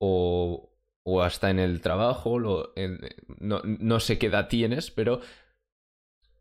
o, 0.01 0.75
o, 1.05 1.21
hasta 1.21 1.51
en 1.51 1.59
el 1.59 1.79
trabajo, 1.79 2.39
no, 2.39 3.61
no, 3.63 3.99
sé 3.99 4.17
qué 4.17 4.25
edad 4.25 4.47
tienes, 4.47 4.89
pero 4.89 5.21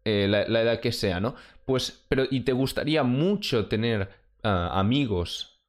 eh, 0.07 0.27
la, 0.27 0.45
edad 0.45 0.81
que 0.81 0.93
sea, 0.93 1.21
¿no? 1.21 1.35
Pues, 1.67 2.07
pero 2.09 2.25
y 2.31 2.41
te 2.41 2.55
gustaría 2.55 3.03
mucho 3.03 3.67
tener 3.67 4.09
ah, 4.43 4.81
amigos 4.81 5.63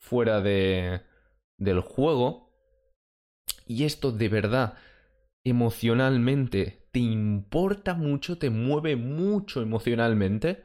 fuera 0.00 0.40
de, 0.40 1.00
del 1.58 1.80
juego, 1.80 2.54
y 3.66 3.82
esto 3.82 4.12
de 4.12 4.28
verdad 4.28 4.78
emocionalmente 5.44 6.82
te 6.92 7.00
importa 7.00 7.94
mucho, 7.94 8.38
te 8.38 8.50
mueve 8.50 8.96
mucho 8.96 9.62
emocionalmente, 9.62 10.62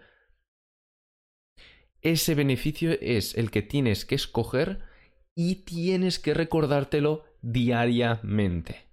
ese 2.01 2.35
beneficio 2.35 2.91
es 3.01 3.35
el 3.35 3.49
que 3.49 3.61
tienes 3.61 4.05
que 4.05 4.15
escoger 4.15 4.83
y 5.35 5.63
tienes 5.63 6.19
que 6.19 6.33
recordártelo 6.33 7.25
diariamente. 7.41 8.87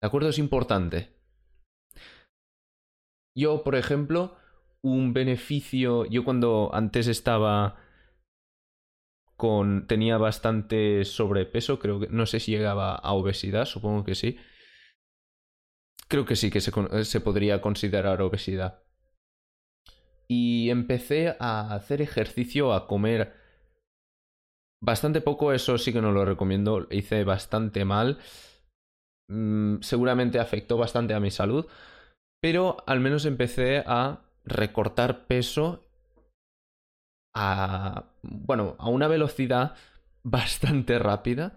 ¿De 0.00 0.06
acuerdo? 0.06 0.28
Es 0.28 0.38
importante. 0.38 1.16
Yo, 3.36 3.62
por 3.62 3.76
ejemplo, 3.76 4.36
un 4.82 5.12
beneficio, 5.12 6.04
yo 6.06 6.24
cuando 6.24 6.70
antes 6.74 7.06
estaba 7.06 7.78
con 9.36 9.86
tenía 9.86 10.18
bastante 10.18 11.04
sobrepeso, 11.04 11.78
creo 11.78 12.00
que 12.00 12.08
no 12.08 12.26
sé 12.26 12.40
si 12.40 12.52
llegaba 12.52 12.94
a 12.94 13.12
obesidad, 13.12 13.64
supongo 13.64 14.04
que 14.04 14.14
sí. 14.14 14.36
Creo 16.12 16.26
que 16.26 16.36
sí 16.36 16.50
que 16.50 16.60
se, 16.60 16.70
se 17.06 17.20
podría 17.22 17.62
considerar 17.62 18.20
obesidad. 18.20 18.82
Y 20.28 20.68
empecé 20.68 21.38
a 21.40 21.74
hacer 21.74 22.02
ejercicio, 22.02 22.74
a 22.74 22.86
comer 22.86 23.32
bastante 24.82 25.22
poco, 25.22 25.54
eso 25.54 25.78
sí 25.78 25.90
que 25.90 26.02
no 26.02 26.12
lo 26.12 26.26
recomiendo, 26.26 26.86
hice 26.90 27.24
bastante 27.24 27.86
mal. 27.86 28.18
Mm, 29.30 29.80
seguramente 29.80 30.38
afectó 30.38 30.76
bastante 30.76 31.14
a 31.14 31.20
mi 31.20 31.30
salud, 31.30 31.66
pero 32.42 32.84
al 32.86 33.00
menos 33.00 33.24
empecé 33.24 33.82
a 33.86 34.20
recortar 34.44 35.26
peso 35.26 35.88
a, 37.34 38.04
bueno, 38.20 38.76
a 38.78 38.90
una 38.90 39.08
velocidad 39.08 39.76
bastante 40.22 40.98
rápida 40.98 41.56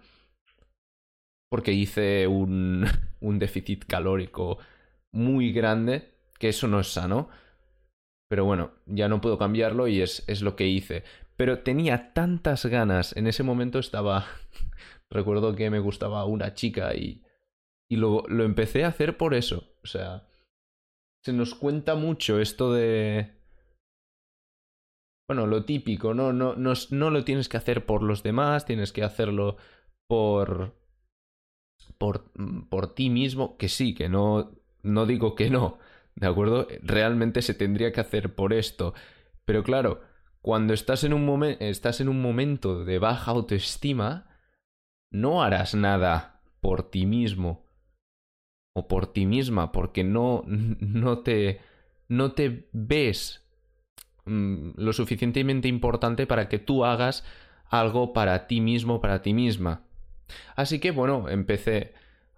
porque 1.56 1.72
hice 1.72 2.26
un, 2.26 2.84
un 3.20 3.38
déficit 3.38 3.86
calórico 3.86 4.58
muy 5.10 5.54
grande, 5.54 6.12
que 6.38 6.50
eso 6.50 6.68
no 6.68 6.80
es 6.80 6.88
sano. 6.92 7.30
Pero 8.28 8.44
bueno, 8.44 8.72
ya 8.84 9.08
no 9.08 9.22
puedo 9.22 9.38
cambiarlo 9.38 9.88
y 9.88 10.02
es, 10.02 10.22
es 10.26 10.42
lo 10.42 10.54
que 10.54 10.66
hice. 10.66 11.02
Pero 11.34 11.60
tenía 11.60 12.12
tantas 12.12 12.66
ganas, 12.66 13.16
en 13.16 13.26
ese 13.26 13.42
momento 13.42 13.78
estaba... 13.78 14.26
Recuerdo 15.10 15.56
que 15.56 15.70
me 15.70 15.78
gustaba 15.78 16.26
una 16.26 16.52
chica 16.52 16.94
y, 16.94 17.22
y 17.90 17.96
lo, 17.96 18.24
lo 18.28 18.44
empecé 18.44 18.84
a 18.84 18.88
hacer 18.88 19.16
por 19.16 19.32
eso. 19.32 19.64
O 19.82 19.86
sea, 19.86 20.28
se 21.24 21.32
nos 21.32 21.54
cuenta 21.54 21.94
mucho 21.94 22.38
esto 22.38 22.74
de... 22.74 23.32
Bueno, 25.26 25.46
lo 25.46 25.64
típico, 25.64 26.12
¿no? 26.12 26.34
No, 26.34 26.54
no, 26.54 26.74
no 26.90 27.10
lo 27.10 27.24
tienes 27.24 27.48
que 27.48 27.56
hacer 27.56 27.86
por 27.86 28.02
los 28.02 28.22
demás, 28.22 28.66
tienes 28.66 28.92
que 28.92 29.04
hacerlo 29.04 29.56
por, 30.06 30.74
por, 31.98 32.30
por 32.68 32.94
ti 32.94 33.10
mismo, 33.10 33.56
que 33.56 33.68
sí, 33.68 33.94
que 33.94 34.08
no, 34.08 34.52
no 34.82 35.06
digo 35.06 35.34
que 35.34 35.50
no, 35.50 35.78
¿de 36.14 36.26
acuerdo? 36.26 36.68
Realmente 36.82 37.42
se 37.42 37.54
tendría 37.54 37.92
que 37.92 38.00
hacer 38.00 38.34
por 38.34 38.52
esto. 38.52 38.94
Pero 39.44 39.62
claro, 39.62 40.00
cuando 40.42 40.74
estás 40.74 41.04
en 41.04 41.12
un, 41.12 41.44
estás 41.60 42.00
en 42.00 42.08
un 42.08 42.20
momento 42.22 42.84
de 42.84 42.98
baja 42.98 43.30
autoestima, 43.32 44.28
no 45.10 45.42
harás 45.42 45.74
nada 45.74 46.42
por 46.60 46.90
ti 46.90 47.06
mismo. 47.06 47.64
o 48.74 48.88
por 48.88 49.06
ti 49.12 49.26
misma, 49.26 49.72
porque 49.72 50.04
no, 50.04 50.42
no, 50.46 51.20
te, 51.20 51.60
no 52.08 52.32
te 52.32 52.68
ves 52.72 53.46
mm, 54.26 54.72
lo 54.76 54.92
suficientemente 54.92 55.68
importante 55.68 56.26
para 56.26 56.48
que 56.48 56.58
tú 56.58 56.84
hagas 56.84 57.24
algo 57.68 58.12
para 58.12 58.46
ti 58.46 58.60
mismo, 58.60 59.00
para 59.00 59.22
ti 59.22 59.32
misma. 59.32 59.85
Así 60.54 60.78
que 60.78 60.90
bueno, 60.90 61.28
empecé 61.28 61.94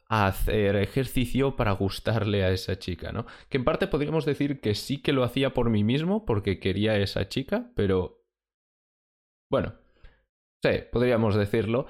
a 0.09 0.27
hacer 0.27 0.77
ejercicio 0.77 1.57
para 1.57 1.73
gustarle 1.73 2.45
a 2.45 2.51
esa 2.51 2.79
chica, 2.79 3.13
¿no? 3.13 3.27
Que 3.49 3.59
en 3.59 3.65
parte 3.65 3.87
podríamos 3.89 4.25
decir 4.25 4.61
que 4.61 4.75
sí 4.75 5.03
que 5.03 5.13
lo 5.13 5.23
hacía 5.23 5.53
por 5.53 5.69
mí 5.71 5.85
mismo, 5.85 6.25
porque 6.25 6.59
quería 6.59 6.93
a 6.93 6.99
esa 6.99 7.29
chica, 7.29 7.71
pero... 7.75 8.25
Bueno, 9.51 9.75
sí, 10.63 10.71
podríamos 10.93 11.35
decirlo, 11.35 11.87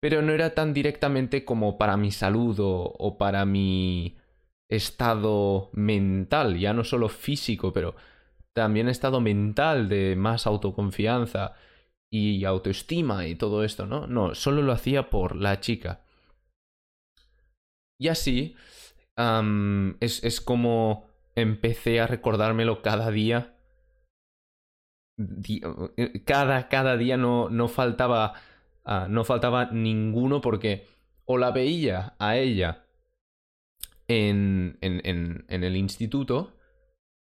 pero 0.00 0.20
no 0.20 0.32
era 0.32 0.54
tan 0.54 0.74
directamente 0.74 1.44
como 1.44 1.78
para 1.78 1.96
mi 1.96 2.10
salud 2.10 2.56
o, 2.60 3.18
para 3.18 3.44
mi 3.46 4.18
estado 4.68 5.70
mental, 5.74 6.58
ya 6.58 6.72
no 6.72 6.84
solo 6.84 7.08
físico, 7.08 7.72
pero 7.72 7.94
también 8.52 8.88
estado 8.88 9.20
mental 9.20 9.88
de 9.88 10.16
más 10.16 10.46
autoconfianza 10.46 11.54
y 12.12 12.44
autoestima 12.44 13.26
y 13.26 13.36
todo 13.36 13.64
esto, 13.64 13.86
¿no? 13.86 14.06
No, 14.06 14.34
solo 14.34 14.60
lo 14.60 14.72
hacía 14.72 15.08
por 15.08 15.34
la 15.34 15.60
chica. 15.60 16.04
Y 17.98 18.08
así 18.08 18.54
es, 20.00 20.40
como 20.42 21.06
empecé 21.34 22.00
a 22.00 22.06
recordármelo 22.06 22.82
cada 22.82 23.10
día. 23.10 23.56
Eh, 25.16 26.22
cada, 26.24 26.68
cada 26.68 26.98
día 26.98 27.16
no, 27.16 27.48
no 27.48 27.68
faltaba. 27.68 28.34
Ah, 28.84 29.06
no 29.08 29.24
faltaba 29.24 29.70
ninguno 29.70 30.40
porque 30.40 30.86
o 31.24 31.38
la 31.38 31.50
veía 31.52 32.16
a 32.18 32.36
ella 32.36 32.84
en, 34.08 34.76
en, 34.80 35.44
en, 35.48 35.64
el 35.64 35.76
instituto 35.76 36.58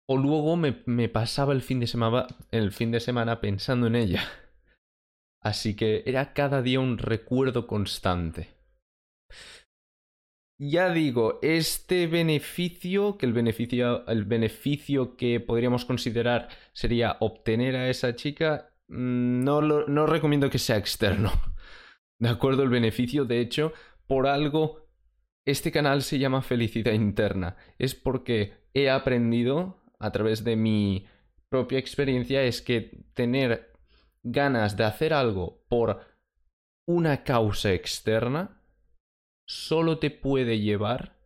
o 0.07 0.17
luego 0.17 0.55
me, 0.55 0.81
me 0.85 1.09
pasaba 1.09 1.51
el 1.51 1.61
fin, 1.61 1.81
de 1.81 1.87
semana, 1.87 2.27
el 2.51 2.71
fin 2.71 2.91
de 2.91 3.01
semana 3.01 3.41
pensando 3.41 3.87
en 3.87 3.97
ella. 3.97 4.23
Así 5.43 5.75
que 5.75 6.03
era 6.05 6.33
cada 6.33 6.61
día 6.61 6.79
un 6.79 6.97
recuerdo 6.97 7.67
constante 7.67 8.53
ya 10.69 10.89
digo, 10.93 11.39
este 11.41 12.07
beneficio, 12.07 13.17
que 13.17 13.25
el 13.25 13.33
beneficio, 13.33 14.07
el 14.07 14.25
beneficio 14.25 15.15
que 15.17 15.39
podríamos 15.39 15.85
considerar 15.85 16.49
sería 16.73 17.17
obtener 17.19 17.75
a 17.75 17.89
esa 17.89 18.15
chica, 18.15 18.71
mm, 18.87 19.43
no, 19.43 19.61
lo, 19.61 19.87
no 19.87 20.05
recomiendo 20.05 20.49
que 20.49 20.59
sea 20.59 20.77
externo. 20.77 21.31
¿De 22.19 22.29
acuerdo? 22.29 22.63
El 22.63 22.69
beneficio, 22.69 23.25
de 23.25 23.41
hecho, 23.41 23.73
por 24.07 24.27
algo, 24.27 24.87
este 25.45 25.71
canal 25.71 26.01
se 26.03 26.19
llama 26.19 26.41
Felicidad 26.41 26.93
Interna. 26.93 27.57
Es 27.77 27.95
porque 27.95 28.53
he 28.73 28.89
aprendido 28.89 29.83
a 29.99 30.11
través 30.11 30.43
de 30.43 30.55
mi 30.55 31.07
propia 31.49 31.79
experiencia 31.79 32.43
es 32.43 32.61
que 32.61 33.05
tener 33.13 33.72
ganas 34.23 34.77
de 34.77 34.85
hacer 34.85 35.13
algo 35.13 35.63
por 35.67 36.05
una 36.87 37.23
causa 37.23 37.71
externa 37.71 38.61
solo 39.47 39.99
te 39.99 40.09
puede 40.11 40.59
llevar 40.59 41.17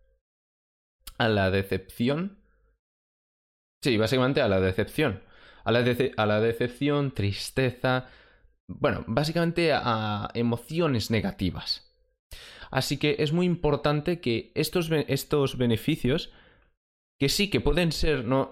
a 1.17 1.29
la 1.29 1.51
decepción. 1.51 2.37
Sí, 3.83 3.97
básicamente 3.97 4.41
a 4.41 4.47
la 4.47 4.59
decepción. 4.59 5.23
A 5.63 5.71
la, 5.71 5.83
a 6.17 6.25
la 6.25 6.41
decepción, 6.41 7.11
tristeza. 7.11 8.07
Bueno, 8.67 9.03
básicamente 9.07 9.71
a 9.73 10.29
emociones 10.33 11.11
negativas. 11.11 11.87
Así 12.71 12.97
que 12.97 13.17
es 13.19 13.31
muy 13.31 13.45
importante 13.45 14.19
que 14.19 14.51
estos, 14.55 14.89
estos 14.91 15.57
beneficios, 15.57 16.33
que 17.19 17.29
sí 17.29 17.49
que 17.49 17.61
pueden 17.61 17.91
ser, 17.91 18.25
no, 18.25 18.49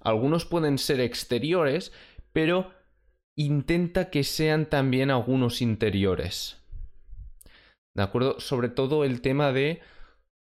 algunos 0.00 0.44
pueden 0.44 0.78
ser 0.78 1.00
exteriores, 1.00 1.92
pero 2.32 2.72
intenta 3.36 4.10
que 4.10 4.24
sean 4.24 4.66
también 4.66 5.10
algunos 5.10 5.62
interiores. 5.62 6.62
¿De 7.94 8.02
acuerdo? 8.02 8.40
Sobre 8.40 8.68
todo 8.68 9.04
el 9.04 9.20
tema 9.20 9.52
de 9.52 9.80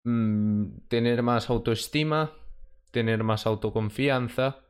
mm, 0.04 0.86
tener 0.88 1.22
más 1.22 1.50
autoestima, 1.50 2.32
tener 2.90 3.24
más 3.24 3.46
autoconfianza. 3.46 4.60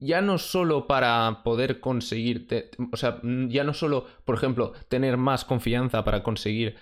Ya 0.00 0.20
no 0.20 0.38
solo 0.38 0.88
para 0.88 1.42
poder 1.44 1.78
conseguir, 1.78 2.48
o 2.92 2.96
sea, 2.96 3.20
mm, 3.22 3.48
ya 3.48 3.62
no 3.62 3.72
solo, 3.72 4.06
por 4.24 4.34
ejemplo, 4.34 4.72
tener 4.88 5.16
más 5.16 5.44
confianza 5.44 6.04
para 6.04 6.22
conseguir 6.22 6.76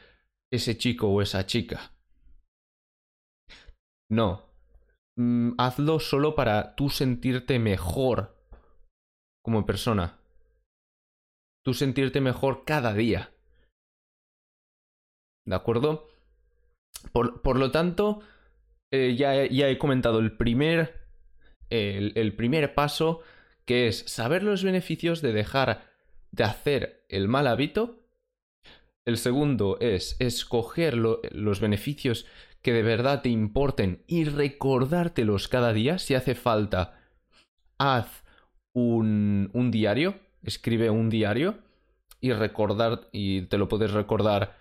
ese 0.50 0.76
chico 0.78 1.08
o 1.08 1.20
esa 1.20 1.46
chica. 1.46 1.92
No. 4.10 4.42
Mm, 5.16 5.52
hazlo 5.58 6.00
solo 6.00 6.34
para 6.34 6.74
tú 6.76 6.88
sentirte 6.88 7.58
mejor 7.58 8.39
como 9.42 9.66
persona. 9.66 10.18
Tú 11.64 11.74
sentirte 11.74 12.20
mejor 12.20 12.64
cada 12.64 12.94
día. 12.94 13.32
¿De 15.46 15.54
acuerdo? 15.54 16.08
Por, 17.12 17.58
lo 17.58 17.70
tanto, 17.70 18.20
eh, 18.92 19.16
ya, 19.16 19.46
ya, 19.46 19.68
he 19.68 19.78
comentado 19.78 20.18
el 20.18 20.36
primer, 20.36 21.08
el, 21.70 22.12
el 22.14 22.36
primer 22.36 22.74
paso, 22.74 23.22
que 23.64 23.88
es 23.88 24.00
saber 24.00 24.42
los 24.42 24.62
beneficios 24.62 25.22
de 25.22 25.32
dejar 25.32 25.90
de 26.30 26.44
hacer 26.44 27.04
el 27.08 27.28
mal 27.28 27.46
hábito. 27.46 28.06
El 29.06 29.16
segundo 29.16 29.78
es 29.80 30.16
escoger 30.20 30.94
los 30.96 31.60
beneficios 31.60 32.26
que 32.62 32.72
de 32.72 32.82
verdad 32.82 33.22
te 33.22 33.30
importen 33.30 34.04
y 34.06 34.24
recordártelos 34.24 35.48
cada 35.48 35.72
día. 35.72 35.98
Si 35.98 36.14
hace 36.14 36.34
falta, 36.34 37.00
haz 37.78 38.19
un, 38.72 39.70
diario, 39.70 40.18
escribe 40.42 40.90
un 40.90 41.10
diario 41.10 41.58
y 42.20 42.32
recordar, 42.32 43.08
y 43.12 43.42
te 43.42 43.58
lo 43.58 43.68
puedes 43.68 43.92
recordar 43.92 44.56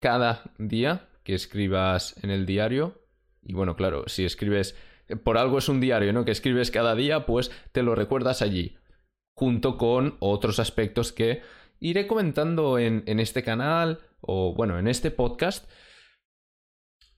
cada 0.00 0.42
día 0.58 1.08
que 1.24 1.34
escribas 1.34 2.16
en 2.22 2.30
el 2.30 2.46
diario. 2.46 3.02
Y 3.42 3.52
bueno, 3.52 3.76
claro, 3.76 4.04
si 4.06 4.24
escribes, 4.24 4.76
por 5.22 5.38
algo 5.38 5.58
es 5.58 5.68
un 5.68 5.80
diario, 5.80 6.12
¿no? 6.12 6.24
Que 6.24 6.32
escribes 6.32 6.70
cada 6.70 6.94
día, 6.94 7.26
pues 7.26 7.50
te 7.72 7.82
lo 7.82 7.94
recuerdas 7.94 8.42
allí, 8.42 8.76
junto 9.36 9.76
con 9.76 10.16
otros 10.20 10.58
aspectos 10.58 11.12
que 11.12 11.42
iré 11.80 12.06
comentando 12.06 12.78
en, 12.78 13.04
en 13.06 13.20
este 13.20 13.42
canal 13.42 14.00
o, 14.20 14.54
bueno, 14.54 14.78
en 14.78 14.88
este 14.88 15.10
podcast. 15.10 15.70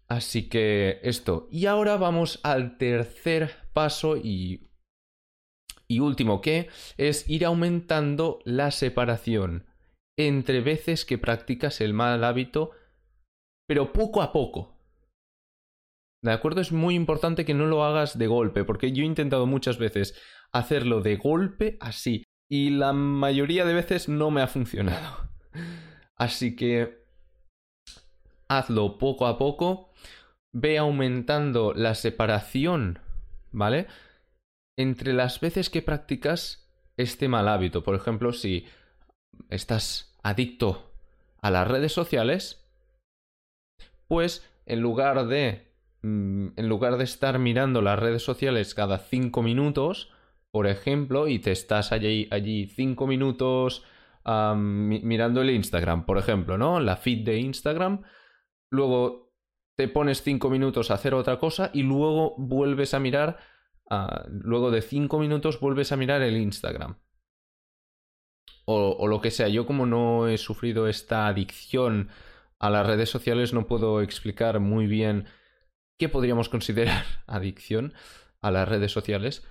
Así 0.08 0.48
que 0.48 1.00
esto. 1.02 1.48
Y 1.50 1.66
ahora 1.66 1.96
vamos 1.96 2.40
al 2.42 2.76
tercer 2.76 3.50
paso 3.72 4.16
y, 4.16 4.71
y 5.92 6.00
último 6.00 6.40
que 6.40 6.68
es 6.96 7.28
ir 7.28 7.44
aumentando 7.44 8.38
la 8.44 8.70
separación 8.70 9.66
entre 10.18 10.60
veces 10.60 11.04
que 11.04 11.18
practicas 11.18 11.80
el 11.80 11.94
mal 11.94 12.24
hábito, 12.24 12.70
pero 13.68 13.92
poco 13.92 14.22
a 14.22 14.32
poco. 14.32 14.78
¿De 16.22 16.32
acuerdo? 16.32 16.60
Es 16.60 16.72
muy 16.72 16.94
importante 16.94 17.44
que 17.44 17.54
no 17.54 17.66
lo 17.66 17.84
hagas 17.84 18.18
de 18.18 18.26
golpe, 18.26 18.64
porque 18.64 18.92
yo 18.92 19.02
he 19.02 19.06
intentado 19.06 19.46
muchas 19.46 19.78
veces 19.78 20.18
hacerlo 20.52 21.00
de 21.00 21.16
golpe 21.16 21.78
así, 21.80 22.24
y 22.50 22.70
la 22.70 22.92
mayoría 22.92 23.64
de 23.64 23.74
veces 23.74 24.08
no 24.08 24.30
me 24.30 24.42
ha 24.42 24.46
funcionado. 24.46 25.30
Así 26.16 26.54
que 26.54 27.02
hazlo 28.48 28.98
poco 28.98 29.26
a 29.26 29.38
poco, 29.38 29.92
ve 30.52 30.78
aumentando 30.78 31.72
la 31.74 31.94
separación, 31.94 33.00
¿vale? 33.50 33.86
Entre 34.76 35.12
las 35.12 35.40
veces 35.40 35.70
que 35.70 35.82
practicas 35.82 36.70
este 36.96 37.28
mal 37.28 37.48
hábito. 37.48 37.82
Por 37.82 37.94
ejemplo, 37.94 38.32
si 38.32 38.66
estás 39.48 40.16
adicto 40.22 40.92
a 41.40 41.50
las 41.50 41.66
redes 41.68 41.92
sociales, 41.92 42.68
pues 44.08 44.48
en 44.66 44.80
lugar 44.80 45.26
de 45.26 45.72
mm, 46.02 46.48
en 46.56 46.68
lugar 46.68 46.96
de 46.96 47.04
estar 47.04 47.38
mirando 47.38 47.82
las 47.82 47.98
redes 47.98 48.22
sociales 48.22 48.74
cada 48.74 48.98
cinco 48.98 49.42
minutos, 49.42 50.12
por 50.50 50.66
ejemplo, 50.66 51.28
y 51.28 51.38
te 51.38 51.50
estás 51.50 51.92
allí, 51.92 52.28
allí 52.30 52.66
cinco 52.66 53.06
minutos 53.06 53.84
mirando 54.24 55.42
el 55.42 55.50
Instagram, 55.50 56.06
por 56.06 56.16
ejemplo, 56.16 56.56
¿no? 56.56 56.78
La 56.78 56.96
feed 56.96 57.24
de 57.24 57.38
Instagram, 57.38 58.04
luego 58.70 59.32
te 59.76 59.88
pones 59.88 60.22
cinco 60.22 60.48
minutos 60.48 60.90
a 60.90 60.94
hacer 60.94 61.14
otra 61.14 61.40
cosa 61.40 61.70
y 61.72 61.82
luego 61.82 62.36
vuelves 62.38 62.94
a 62.94 63.00
mirar, 63.00 63.38
ah, 63.90 64.24
luego 64.28 64.70
de 64.70 64.82
cinco 64.82 65.18
minutos 65.18 65.60
vuelves 65.60 65.92
a 65.92 65.96
mirar 65.96 66.22
el 66.22 66.36
Instagram 66.36 66.96
o, 68.64 69.06
lo 69.08 69.20
que 69.20 69.30
sea. 69.30 69.48
Yo 69.48 69.66
como 69.66 69.86
no 69.86 70.28
he 70.28 70.38
sufrido 70.38 70.88
esta 70.88 71.26
adicción 71.26 72.08
a 72.58 72.70
las 72.70 72.86
redes 72.86 73.10
sociales 73.10 73.52
no 73.52 73.66
puedo 73.66 74.02
explicar 74.02 74.60
muy 74.60 74.86
bien 74.86 75.26
qué 75.98 76.08
podríamos 76.08 76.48
considerar 76.48 77.04
adicción 77.26 77.94
a 78.40 78.50
las 78.50 78.68
redes 78.68 78.92
sociales. 78.92 79.46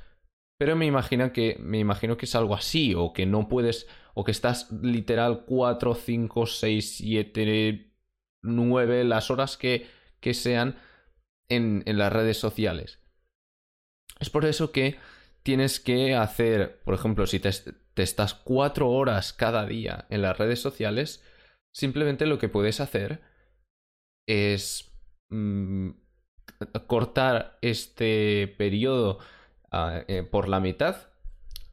Pero 0.57 0.75
me 0.75 0.85
imagino 0.85 1.33
que 1.33 1.57
me 1.59 1.79
imagino 1.79 2.17
que 2.17 2.25
es 2.25 2.35
algo 2.35 2.55
así 2.55 2.93
o 2.95 3.13
que 3.13 3.25
no 3.25 3.47
puedes 3.47 3.87
o 4.13 4.23
que 4.23 4.31
estás 4.31 4.71
literal 4.71 5.45
4, 5.45 5.95
5, 5.95 6.45
6, 6.45 6.95
7 6.97 7.87
nueve, 8.43 9.03
las 9.03 9.29
horas 9.31 9.57
que, 9.57 9.87
que 10.19 10.33
sean 10.33 10.77
en, 11.49 11.83
en 11.85 11.97
las 11.97 12.11
redes 12.11 12.37
sociales. 12.37 13.00
Es 14.21 14.29
por 14.29 14.45
eso 14.45 14.71
que 14.71 14.97
tienes 15.43 15.79
que 15.79 16.15
hacer, 16.15 16.79
por 16.85 16.93
ejemplo, 16.93 17.25
si 17.25 17.39
te, 17.39 17.49
estás 17.95 18.35
cuatro 18.35 18.89
horas 18.89 19.33
cada 19.33 19.65
día 19.65 20.05
en 20.09 20.21
las 20.21 20.37
redes 20.37 20.61
sociales, 20.61 21.23
simplemente 21.73 22.27
lo 22.27 22.37
que 22.37 22.47
puedes 22.47 22.79
hacer 22.79 23.21
es 24.27 24.93
mm, 25.29 25.89
cortar 26.85 27.57
este 27.61 28.53
periodo 28.59 29.17
ah, 29.71 30.03
eh, 30.07 30.21
por 30.21 30.47
la 30.47 30.59
mitad. 30.59 31.09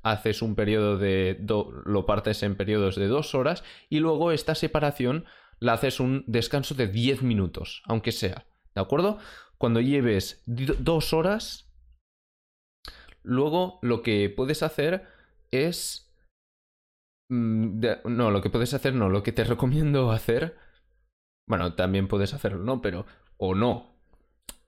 Haces 0.03 0.41
un 0.41 0.55
periodo 0.55 0.97
de. 0.97 1.39
lo 1.85 2.07
partes 2.07 2.43
en 2.43 2.57
periodos 2.57 2.97
de 2.97 3.09
dos 3.09 3.35
horas 3.35 3.63
y 3.91 3.99
luego 3.99 4.33
esta 4.33 4.55
separación 4.55 5.27
la 5.59 5.75
haces 5.75 6.01
un 6.01 6.25
descanso 6.27 6.75
de 6.75 6.87
10 6.87 7.23
minutos, 7.23 7.83
aunque 7.85 8.13
sea. 8.13 8.47
¿De 8.75 8.81
acuerdo? 8.81 9.19
Cuando 9.59 9.81
lleves 9.81 10.43
dos 10.47 11.13
horas, 11.13 11.68
Luego 13.29 13.79
lo 13.83 14.01
que 14.03 14.31
puedes 14.31 14.62
hacer 14.62 15.07
es... 15.51 16.11
Mm, 17.31 17.85
no, 18.07 18.31
lo 18.31 18.41
que 18.41 18.49
puedes 18.49 18.73
hacer 18.73 18.95
no, 18.95 19.11
lo 19.11 19.23
que 19.23 19.33
te 19.33 19.45
recomiendo 19.53 20.11
hacer... 20.11 20.57
Bueno, 21.47 21.75
también 21.75 22.09
puedes 22.09 22.33
hacerlo, 22.33 22.64
¿no? 22.64 22.81
Pero... 22.81 23.05
o 23.37 23.55
no. 23.55 23.99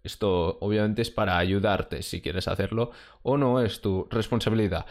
Esto 0.03 0.59
obviamente 0.61 1.01
es 1.01 1.11
para 1.11 1.39
ayudarte 1.39 2.03
si 2.03 2.21
quieres 2.21 2.49
hacerlo 2.49 2.91
o 3.23 3.39
no, 3.39 3.61
es 3.61 3.81
tu 3.81 4.07
responsabilidad. 4.11 4.85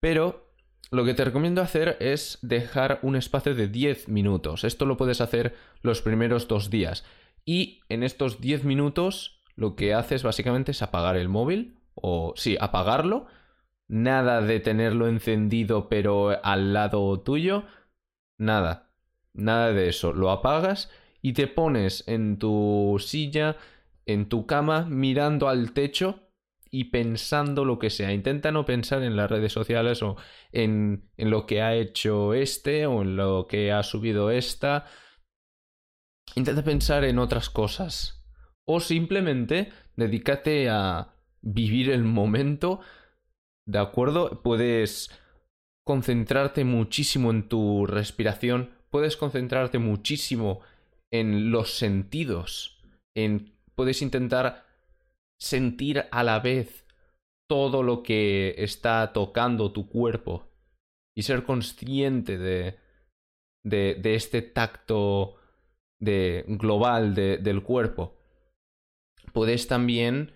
Pero 0.00 0.52
lo 0.92 1.04
que 1.04 1.14
te 1.14 1.24
recomiendo 1.24 1.62
hacer 1.62 1.96
es 1.98 2.38
dejar 2.42 3.00
un 3.02 3.16
espacio 3.16 3.56
de 3.56 3.66
10 3.66 4.08
minutos. 4.08 4.62
Esto 4.62 4.86
lo 4.86 4.96
puedes 4.96 5.20
hacer 5.20 5.56
los 5.82 6.02
primeros 6.02 6.46
dos 6.46 6.70
días. 6.70 7.04
Y 7.44 7.80
en 7.88 8.04
estos 8.04 8.40
10 8.40 8.62
minutos 8.62 9.42
lo 9.56 9.74
que 9.74 9.92
haces 9.92 10.22
básicamente 10.22 10.70
es 10.70 10.82
apagar 10.82 11.16
el 11.16 11.28
móvil 11.28 11.75
o 11.96 12.34
sí, 12.36 12.56
apagarlo. 12.60 13.26
Nada 13.88 14.40
de 14.40 14.60
tenerlo 14.60 15.08
encendido 15.08 15.88
pero 15.88 16.42
al 16.42 16.72
lado 16.72 17.20
tuyo. 17.20 17.64
Nada. 18.38 18.92
Nada 19.32 19.72
de 19.72 19.88
eso. 19.88 20.12
Lo 20.12 20.30
apagas 20.30 20.90
y 21.22 21.32
te 21.32 21.46
pones 21.46 22.04
en 22.06 22.38
tu 22.38 22.96
silla, 23.00 23.56
en 24.06 24.28
tu 24.28 24.46
cama, 24.46 24.86
mirando 24.88 25.48
al 25.48 25.72
techo 25.72 26.20
y 26.70 26.84
pensando 26.84 27.64
lo 27.64 27.78
que 27.78 27.90
sea. 27.90 28.12
Intenta 28.12 28.52
no 28.52 28.64
pensar 28.64 29.02
en 29.02 29.16
las 29.16 29.30
redes 29.30 29.52
sociales 29.52 30.02
o 30.02 30.16
en, 30.52 31.10
en 31.16 31.30
lo 31.30 31.46
que 31.46 31.62
ha 31.62 31.74
hecho 31.74 32.34
este 32.34 32.86
o 32.86 33.02
en 33.02 33.16
lo 33.16 33.46
que 33.46 33.72
ha 33.72 33.82
subido 33.82 34.30
esta. 34.30 34.86
Intenta 36.34 36.62
pensar 36.62 37.04
en 37.04 37.18
otras 37.18 37.50
cosas. 37.50 38.24
O 38.64 38.80
simplemente 38.80 39.70
dedícate 39.96 40.68
a 40.68 41.15
vivir 41.42 41.90
el 41.90 42.04
momento, 42.04 42.80
¿de 43.66 43.78
acuerdo? 43.78 44.42
Puedes 44.42 45.10
concentrarte 45.84 46.64
muchísimo 46.64 47.30
en 47.30 47.48
tu 47.48 47.86
respiración, 47.86 48.70
puedes 48.90 49.16
concentrarte 49.16 49.78
muchísimo 49.78 50.60
en 51.12 51.50
los 51.50 51.74
sentidos, 51.74 52.82
en 53.16 53.54
puedes 53.74 54.02
intentar 54.02 54.66
sentir 55.38 56.06
a 56.10 56.24
la 56.24 56.40
vez 56.40 56.86
todo 57.48 57.82
lo 57.82 58.02
que 58.02 58.54
está 58.58 59.12
tocando 59.12 59.72
tu 59.72 59.88
cuerpo 59.88 60.48
y 61.16 61.22
ser 61.22 61.44
consciente 61.44 62.38
de, 62.38 62.78
de, 63.64 63.94
de 63.94 64.14
este 64.14 64.42
tacto 64.42 65.36
de, 66.00 66.44
global 66.48 67.14
del 67.14 67.62
cuerpo. 67.62 68.16
Puedes 69.32 69.66
también 69.66 70.32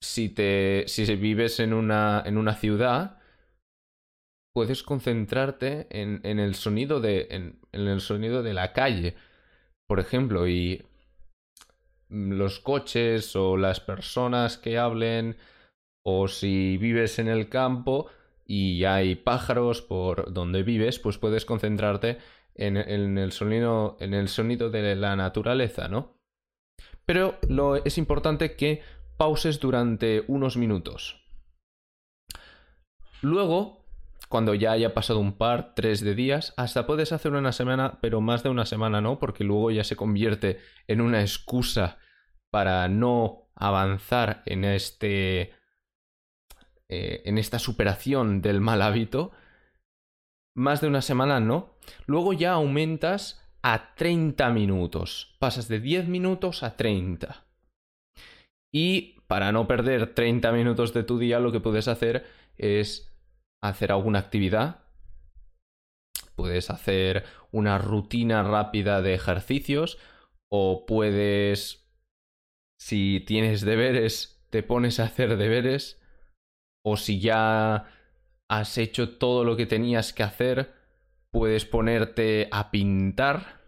si 0.00 0.28
te. 0.28 0.84
si 0.86 1.04
vives 1.16 1.60
en 1.60 1.72
una. 1.72 2.22
en 2.24 2.38
una 2.38 2.54
ciudad. 2.54 3.18
Puedes 4.54 4.82
concentrarte 4.82 5.86
en, 5.90 6.20
en 6.24 6.38
el 6.38 6.54
sonido 6.54 7.00
de. 7.00 7.28
En, 7.30 7.60
el 7.72 8.00
sonido 8.00 8.42
de 8.42 8.54
la 8.54 8.72
calle. 8.72 9.14
Por 9.86 10.00
ejemplo, 10.00 10.48
y 10.48 10.84
los 12.08 12.60
coches 12.60 13.36
o 13.36 13.56
las 13.56 13.80
personas 13.80 14.58
que 14.58 14.78
hablen 14.78 15.36
o 16.04 16.28
si 16.28 16.78
vives 16.78 17.18
en 17.18 17.28
el 17.28 17.48
campo 17.48 18.06
y 18.46 18.84
hay 18.84 19.14
pájaros 19.14 19.82
por 19.82 20.32
donde 20.32 20.62
vives, 20.62 20.98
pues 20.98 21.18
puedes 21.18 21.44
concentrarte 21.44 22.18
en, 22.54 22.78
en, 22.78 23.18
el, 23.18 23.30
sonido, 23.32 23.96
en 24.00 24.14
el 24.14 24.28
sonido 24.28 24.70
de 24.70 24.96
la 24.96 25.16
naturaleza, 25.16 25.88
¿no? 25.88 26.18
Pero 27.04 27.38
lo, 27.48 27.76
es 27.76 27.98
importante 27.98 28.56
que 28.56 28.82
pauses 29.18 29.60
durante 29.60 30.24
unos 30.28 30.56
minutos. 30.56 31.22
Luego, 33.20 33.84
cuando 34.28 34.54
ya 34.54 34.72
haya 34.72 34.94
pasado 34.94 35.18
un 35.18 35.32
par, 35.32 35.74
tres 35.74 36.00
de 36.00 36.14
días, 36.14 36.54
hasta 36.56 36.86
puedes 36.86 37.12
hacer 37.12 37.32
una 37.32 37.52
semana, 37.52 37.98
pero 38.00 38.20
más 38.20 38.42
de 38.42 38.48
una 38.48 38.64
semana 38.64 39.00
no, 39.00 39.18
porque 39.18 39.44
luego 39.44 39.70
ya 39.70 39.84
se 39.84 39.96
convierte 39.96 40.60
en 40.86 41.00
una 41.00 41.20
excusa 41.20 41.98
para 42.50 42.88
no 42.88 43.50
avanzar 43.54 44.42
en 44.46 44.64
este. 44.64 45.54
Eh, 46.90 47.22
en 47.26 47.36
esta 47.36 47.58
superación 47.58 48.40
del 48.40 48.60
mal 48.60 48.80
hábito. 48.80 49.32
Más 50.54 50.80
de 50.80 50.88
una 50.88 51.02
semana 51.02 51.38
no. 51.38 51.74
Luego 52.06 52.32
ya 52.32 52.52
aumentas 52.52 53.44
a 53.62 53.94
30 53.94 54.50
minutos. 54.50 55.36
Pasas 55.38 55.68
de 55.68 55.80
10 55.80 56.08
minutos 56.08 56.62
a 56.62 56.76
30. 56.76 57.47
Y 58.72 59.20
para 59.26 59.52
no 59.52 59.66
perder 59.66 60.14
30 60.14 60.52
minutos 60.52 60.92
de 60.94 61.04
tu 61.04 61.18
día, 61.18 61.40
lo 61.40 61.52
que 61.52 61.60
puedes 61.60 61.88
hacer 61.88 62.26
es 62.56 63.14
hacer 63.62 63.92
alguna 63.92 64.18
actividad. 64.18 64.84
Puedes 66.34 66.70
hacer 66.70 67.24
una 67.50 67.78
rutina 67.78 68.42
rápida 68.42 69.02
de 69.02 69.14
ejercicios 69.14 69.98
o 70.50 70.86
puedes, 70.86 71.88
si 72.80 73.20
tienes 73.26 73.62
deberes, 73.62 74.44
te 74.50 74.62
pones 74.62 75.00
a 75.00 75.04
hacer 75.04 75.36
deberes 75.36 76.00
o 76.84 76.96
si 76.96 77.20
ya 77.20 77.86
has 78.48 78.78
hecho 78.78 79.18
todo 79.18 79.44
lo 79.44 79.56
que 79.56 79.66
tenías 79.66 80.12
que 80.12 80.22
hacer, 80.22 80.72
puedes 81.30 81.64
ponerte 81.66 82.48
a 82.50 82.70
pintar 82.70 83.60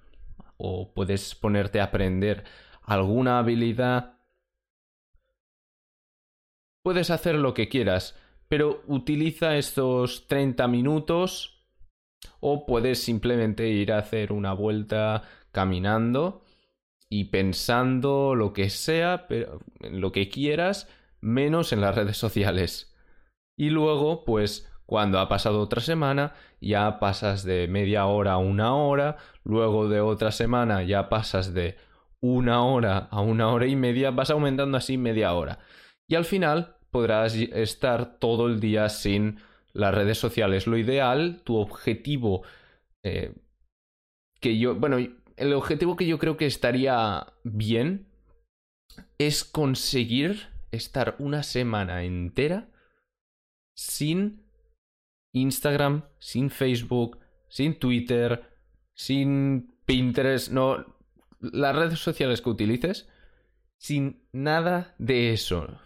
o 0.57 0.95
puedes 0.95 1.35
ponerte 1.35 1.81
a 1.81 1.85
aprender 1.85 2.45
alguna 2.83 3.39
habilidad 3.39 4.20
Puedes 6.91 7.11
hacer 7.11 7.37
lo 7.37 7.55
que 7.55 7.69
quieras, 7.69 8.19
pero 8.49 8.83
utiliza 8.89 9.57
estos 9.57 10.27
30 10.27 10.67
minutos 10.67 11.63
o 12.41 12.67
puedes 12.67 13.01
simplemente 13.01 13.69
ir 13.69 13.93
a 13.93 13.99
hacer 13.99 14.33
una 14.33 14.55
vuelta 14.55 15.23
caminando 15.53 16.43
y 17.09 17.27
pensando 17.27 18.35
lo 18.35 18.53
que 18.53 18.71
sea, 18.71 19.29
pero 19.29 19.61
lo 19.79 20.11
que 20.11 20.29
quieras, 20.29 20.89
menos 21.21 21.73
en 21.73 21.81
las 21.81 21.95
redes 22.01 22.17
sociales. 22.17 22.93
Y 23.57 23.71
luego, 23.71 24.25
pues, 24.25 24.69
cuando 24.85 25.21
ha 25.21 25.29
pasado 25.29 25.61
otra 25.61 25.83
semana, 25.83 26.35
ya 26.61 26.99
pasas 26.99 27.45
de 27.45 27.69
media 27.69 28.07
hora 28.07 28.33
a 28.33 28.39
una 28.39 28.75
hora, 28.75 29.17
luego 29.45 29.89
de 29.89 30.01
otra 30.01 30.33
semana 30.33 30.83
ya 30.83 31.09
pasas 31.09 31.55
de 31.55 31.77
una 32.21 32.65
hora 32.65 33.07
a 33.13 33.21
una 33.21 33.49
hora 33.51 33.69
y 33.69 33.77
media, 33.77 34.11
vas 34.11 34.31
aumentando 34.31 34.77
así 34.77 34.99
media 34.99 35.33
hora 35.35 35.61
y 36.11 36.17
al 36.17 36.25
final 36.25 36.75
podrás 36.91 37.35
estar 37.35 38.19
todo 38.19 38.47
el 38.47 38.61
día 38.61 38.89
sin 38.89 39.41
las 39.73 39.95
redes 39.95 40.19
sociales. 40.19 40.67
Lo 40.67 40.77
ideal, 40.77 41.41
tu 41.45 41.57
objetivo, 41.57 42.43
eh, 43.03 43.35
que 44.41 44.59
yo, 44.59 44.75
bueno, 44.75 44.99
el 45.37 45.53
objetivo 45.53 45.97
que 45.97 46.07
yo 46.07 46.19
creo 46.19 46.37
que 46.37 46.47
estaría 46.47 47.27
bien 47.45 48.07
es 49.19 49.45
conseguir 49.45 50.49
estar 50.71 51.17
una 51.19 51.43
semana 51.43 52.05
entera 52.05 52.69
sin 53.75 54.45
Instagram, 55.33 56.05
sin 56.19 56.51
Facebook, 56.51 57.19
sin 57.49 57.79
Twitter, 57.79 58.43
sin 58.95 59.75
Pinterest, 59.87 60.51
no, 60.51 60.85
las 61.41 61.75
redes 61.75 61.99
sociales 61.99 62.41
que 62.41 62.51
utilices, 62.51 63.09
sin 63.79 64.23
nada 64.33 64.95
de 64.99 65.33
eso. 65.33 65.81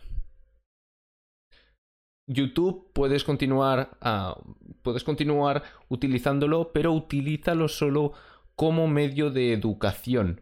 YouTube 2.26 2.90
puedes 2.92 3.24
continuar, 3.24 3.96
ah, 4.00 4.40
puedes 4.82 5.04
continuar 5.04 5.62
utilizándolo, 5.88 6.72
pero 6.72 6.92
utilízalo 6.92 7.68
solo 7.68 8.12
como 8.56 8.88
medio 8.88 9.30
de 9.30 9.52
educación. 9.52 10.40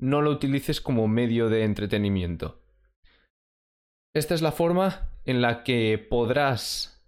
No 0.00 0.20
lo 0.20 0.30
utilices 0.30 0.80
como 0.80 1.06
medio 1.08 1.48
de 1.48 1.64
entretenimiento. 1.64 2.60
Esta 4.14 4.34
es 4.34 4.42
la 4.42 4.52
forma 4.52 5.10
en 5.24 5.40
la 5.40 5.62
que 5.62 5.98
podrás 5.98 7.02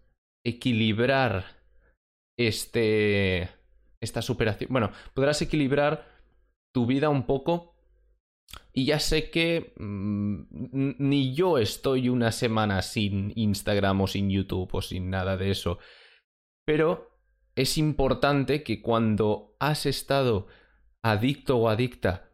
equilibrar 0.46 1.44
este, 2.38 3.50
esta 4.00 4.22
superación. 4.22 4.70
Bueno, 4.70 4.92
podrás 5.12 5.42
equilibrar 5.42 6.06
tu 6.72 6.86
vida 6.86 7.08
un 7.08 7.26
poco. 7.26 7.73
Y 8.72 8.86
ya 8.86 8.98
sé 8.98 9.30
que 9.30 9.72
mm, 9.76 10.96
ni 10.98 11.34
yo 11.34 11.58
estoy 11.58 12.08
una 12.08 12.32
semana 12.32 12.82
sin 12.82 13.32
Instagram 13.36 14.00
o 14.00 14.06
sin 14.06 14.30
YouTube 14.30 14.68
o 14.72 14.82
sin 14.82 15.10
nada 15.10 15.36
de 15.36 15.50
eso. 15.50 15.78
Pero 16.64 17.14
es 17.54 17.78
importante 17.78 18.64
que 18.64 18.82
cuando 18.82 19.56
has 19.60 19.86
estado 19.86 20.48
adicto 21.02 21.58
o 21.58 21.68
adicta 21.68 22.30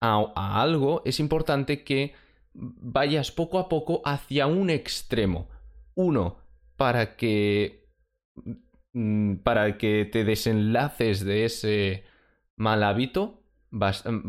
a, 0.00 0.62
algo, 0.62 1.02
es 1.04 1.18
importante 1.18 1.82
que 1.82 2.14
vayas 2.54 3.32
poco 3.32 3.58
a 3.58 3.68
poco 3.68 4.00
hacia 4.04 4.46
un 4.46 4.70
extremo. 4.70 5.48
Uno, 5.96 6.38
para 6.76 7.16
que 7.16 7.90
mm, 8.92 9.38
para 9.38 9.76
que 9.76 10.04
te 10.04 10.22
desenlaces 10.22 11.24
de 11.24 11.44
ese 11.44 12.04
mal 12.56 12.84
hábito 12.84 13.37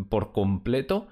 por 0.09 0.31
completo 0.31 1.07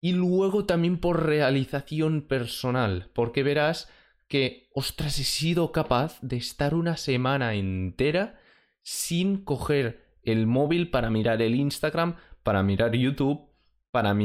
y 0.00 0.12
luego 0.12 0.64
también 0.64 0.98
por 0.98 1.26
realización 1.26 2.22
personal, 2.22 3.10
porque 3.14 3.42
verás 3.42 3.90
que, 4.28 4.68
ostras, 4.74 5.18
he 5.18 5.24
sido 5.24 5.72
capaz 5.72 6.20
de 6.20 6.36
estar 6.36 6.74
una 6.74 6.96
semana 6.96 7.54
entera 7.54 8.38
sin 8.82 9.44
coger 9.44 10.06
el 10.22 10.46
móvil 10.46 10.90
para 10.90 11.10
mirar 11.10 11.42
el 11.42 11.54
Instagram, 11.54 12.16
para 12.42 12.62
mirar 12.62 12.94
YouTube, 12.94 13.48
para 13.90 14.16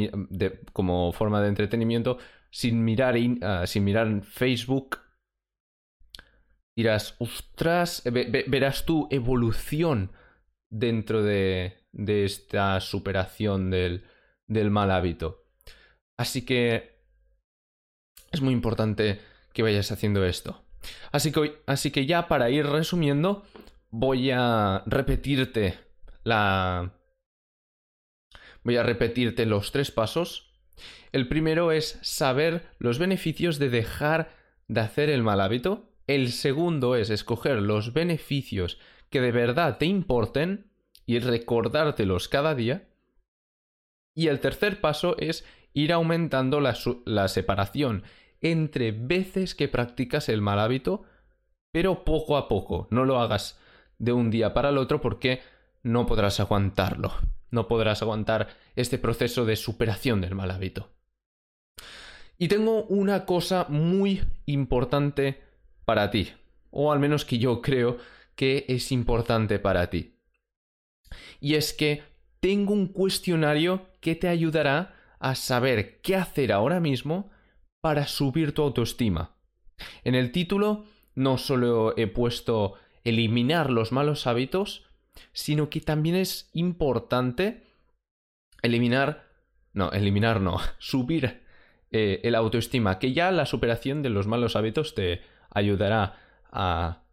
como 0.74 1.12
forma 1.14 1.42
de 1.42 1.48
entretenimiento, 1.48 2.18
sin 2.52 2.84
mirar, 2.84 3.16
ah, 3.42 3.66
sin 3.66 3.84
mirar 3.84 4.22
Facebook. 4.24 5.00
Dirás, 6.76 7.16
ostras, 7.20 8.04
verás 8.06 8.86
tu 8.86 9.08
evolución 9.12 10.12
dentro 10.70 11.24
de, 11.24 11.83
de 11.94 12.26
esta 12.26 12.80
superación 12.82 13.70
del, 13.70 14.04
del 14.48 14.70
mal 14.72 14.92
hábito. 14.92 15.46
Así 16.18 16.44
que 16.44 17.00
es 18.32 18.42
muy 18.42 18.54
importante 18.54 19.22
que 19.54 19.64
vayas 19.64 19.92
haciendo 19.92 20.26
esto. 20.26 20.66
Así 21.12 21.32
que, 21.32 21.62
así 21.66 21.92
que 21.92 22.06
ya 22.06 22.28
para 22.28 22.50
ir 22.50 22.66
resumiendo, 22.66 23.46
voy 23.90 24.32
a 24.32 24.84
repetirte 24.86 25.80
la... 26.24 27.00
Voy 28.64 28.78
a 28.78 28.84
repetirte 28.84 29.46
los 29.46 29.72
tres 29.72 29.92
pasos. 29.92 30.54
El 31.12 31.28
primero 31.28 31.72
es 31.72 32.00
saber 32.02 32.66
los 32.80 32.98
beneficios 32.98 33.60
de 33.60 33.70
dejar 33.70 34.36
de 34.68 34.82
hacer 34.82 35.10
el 35.10 35.22
mal 35.22 35.42
hábito. 35.42 35.92
El 36.08 36.32
segundo 36.32 36.96
es 36.96 37.10
escoger 37.10 37.62
los 37.62 37.94
beneficios 37.94 38.80
que 39.10 39.22
de 39.22 39.32
verdad 39.32 39.78
te 39.78 39.86
importen 39.86 40.73
y 41.06 41.20
recordártelos 41.20 42.28
cada 42.28 42.56
día. 42.56 42.88
Y 44.16 44.28
el 44.28 44.40
tercer 44.40 44.80
paso 44.82 45.16
es 45.18 45.46
ir 45.74 45.92
aumentando 45.92 46.60
la, 46.60 46.78
la 47.06 47.28
separación 47.28 48.04
entre 48.42 48.92
veces 48.92 49.56
que 49.56 49.68
practicas 49.68 50.30
el 50.30 50.42
mal 50.42 50.60
hábito, 50.60 51.04
pero 51.72 52.04
poco 52.04 52.38
a 52.38 52.48
poco. 52.48 52.88
No 52.92 53.06
lo 53.06 53.20
hagas 53.20 53.60
de 53.98 54.12
un 54.12 54.30
día 54.30 54.54
para 54.54 54.70
el 54.70 54.78
otro 54.78 55.02
porque 55.02 55.42
no 55.82 56.06
podrás 56.06 56.40
aguantarlo. 56.40 57.14
No 57.52 57.68
podrás 57.68 58.02
aguantar 58.02 58.50
este 58.76 58.98
proceso 58.98 59.46
de 59.46 59.56
superación 59.56 60.22
del 60.22 60.36
mal 60.36 60.52
hábito. 60.52 60.90
Y 62.38 62.48
tengo 62.48 62.84
una 62.86 63.26
cosa 63.26 63.68
muy 63.70 64.22
importante 64.46 65.42
para 65.86 66.10
ti, 66.10 66.32
o 66.72 66.92
al 66.92 67.00
menos 67.00 67.26
que 67.26 67.38
yo 67.38 67.62
creo 67.62 67.98
que 68.36 68.66
es 68.68 68.92
importante 68.92 69.60
para 69.60 69.90
ti. 69.90 70.13
Y 71.40 71.56
es 71.56 71.74
que 71.74 72.04
tengo 72.40 72.74
un 72.74 72.88
cuestionario 72.88 73.88
que 74.02 74.16
te 74.16 74.28
ayudará 74.28 74.96
a 75.20 75.36
saber 75.36 76.02
qué 76.02 76.16
hacer 76.16 76.52
ahora 76.52 76.80
mismo 76.80 77.32
para 77.82 78.08
subir 78.08 78.54
tu 78.54 78.62
autoestima. 78.62 79.38
En 80.04 80.16
el 80.16 80.32
título 80.32 80.86
no 81.16 81.38
solo 81.38 81.94
he 81.98 82.08
puesto 82.08 82.76
eliminar 83.04 83.70
los 83.70 83.92
malos 83.92 84.28
hábitos, 84.28 84.86
sino 85.32 85.70
que 85.70 85.82
también 85.82 86.16
es 86.16 86.50
importante 86.54 87.64
eliminar, 88.62 89.30
no, 89.74 89.92
eliminar 89.92 90.42
no, 90.42 90.60
subir 90.80 91.44
eh, 91.92 92.22
el 92.24 92.36
autoestima, 92.36 93.00
que 93.00 93.14
ya 93.14 93.32
la 93.32 93.46
superación 93.46 94.02
de 94.02 94.10
los 94.10 94.28
malos 94.28 94.56
hábitos 94.56 94.96
te 94.96 95.22
ayudará 95.52 96.18
a, 96.52 97.04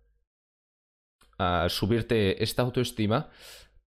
a 1.39 1.69
subirte 1.69 2.43
esta 2.43 2.63
autoestima, 2.63 3.31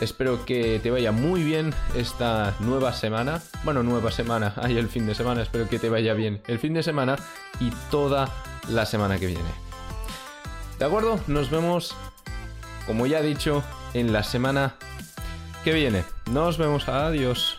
Espero 0.00 0.44
que 0.44 0.78
te 0.80 0.90
vaya 0.90 1.10
muy 1.10 1.42
bien 1.42 1.74
esta 1.96 2.54
nueva 2.60 2.92
semana. 2.92 3.42
Bueno, 3.64 3.82
nueva 3.82 4.12
semana, 4.12 4.54
hay 4.62 4.78
el 4.78 4.88
fin 4.88 5.06
de 5.06 5.14
semana. 5.14 5.42
Espero 5.42 5.68
que 5.68 5.78
te 5.78 5.88
vaya 5.88 6.14
bien 6.14 6.40
el 6.46 6.58
fin 6.58 6.74
de 6.74 6.82
semana 6.82 7.16
y 7.60 7.70
toda 7.90 8.28
la 8.68 8.86
semana 8.86 9.18
que 9.18 9.26
viene. 9.26 9.50
¿De 10.78 10.84
acuerdo? 10.84 11.18
Nos 11.26 11.50
vemos, 11.50 11.96
como 12.86 13.06
ya 13.06 13.18
he 13.18 13.24
dicho, 13.24 13.64
en 13.94 14.12
la 14.12 14.22
semana 14.22 14.76
que 15.64 15.72
viene. 15.72 16.04
Nos 16.30 16.58
vemos. 16.58 16.88
Adiós. 16.88 17.57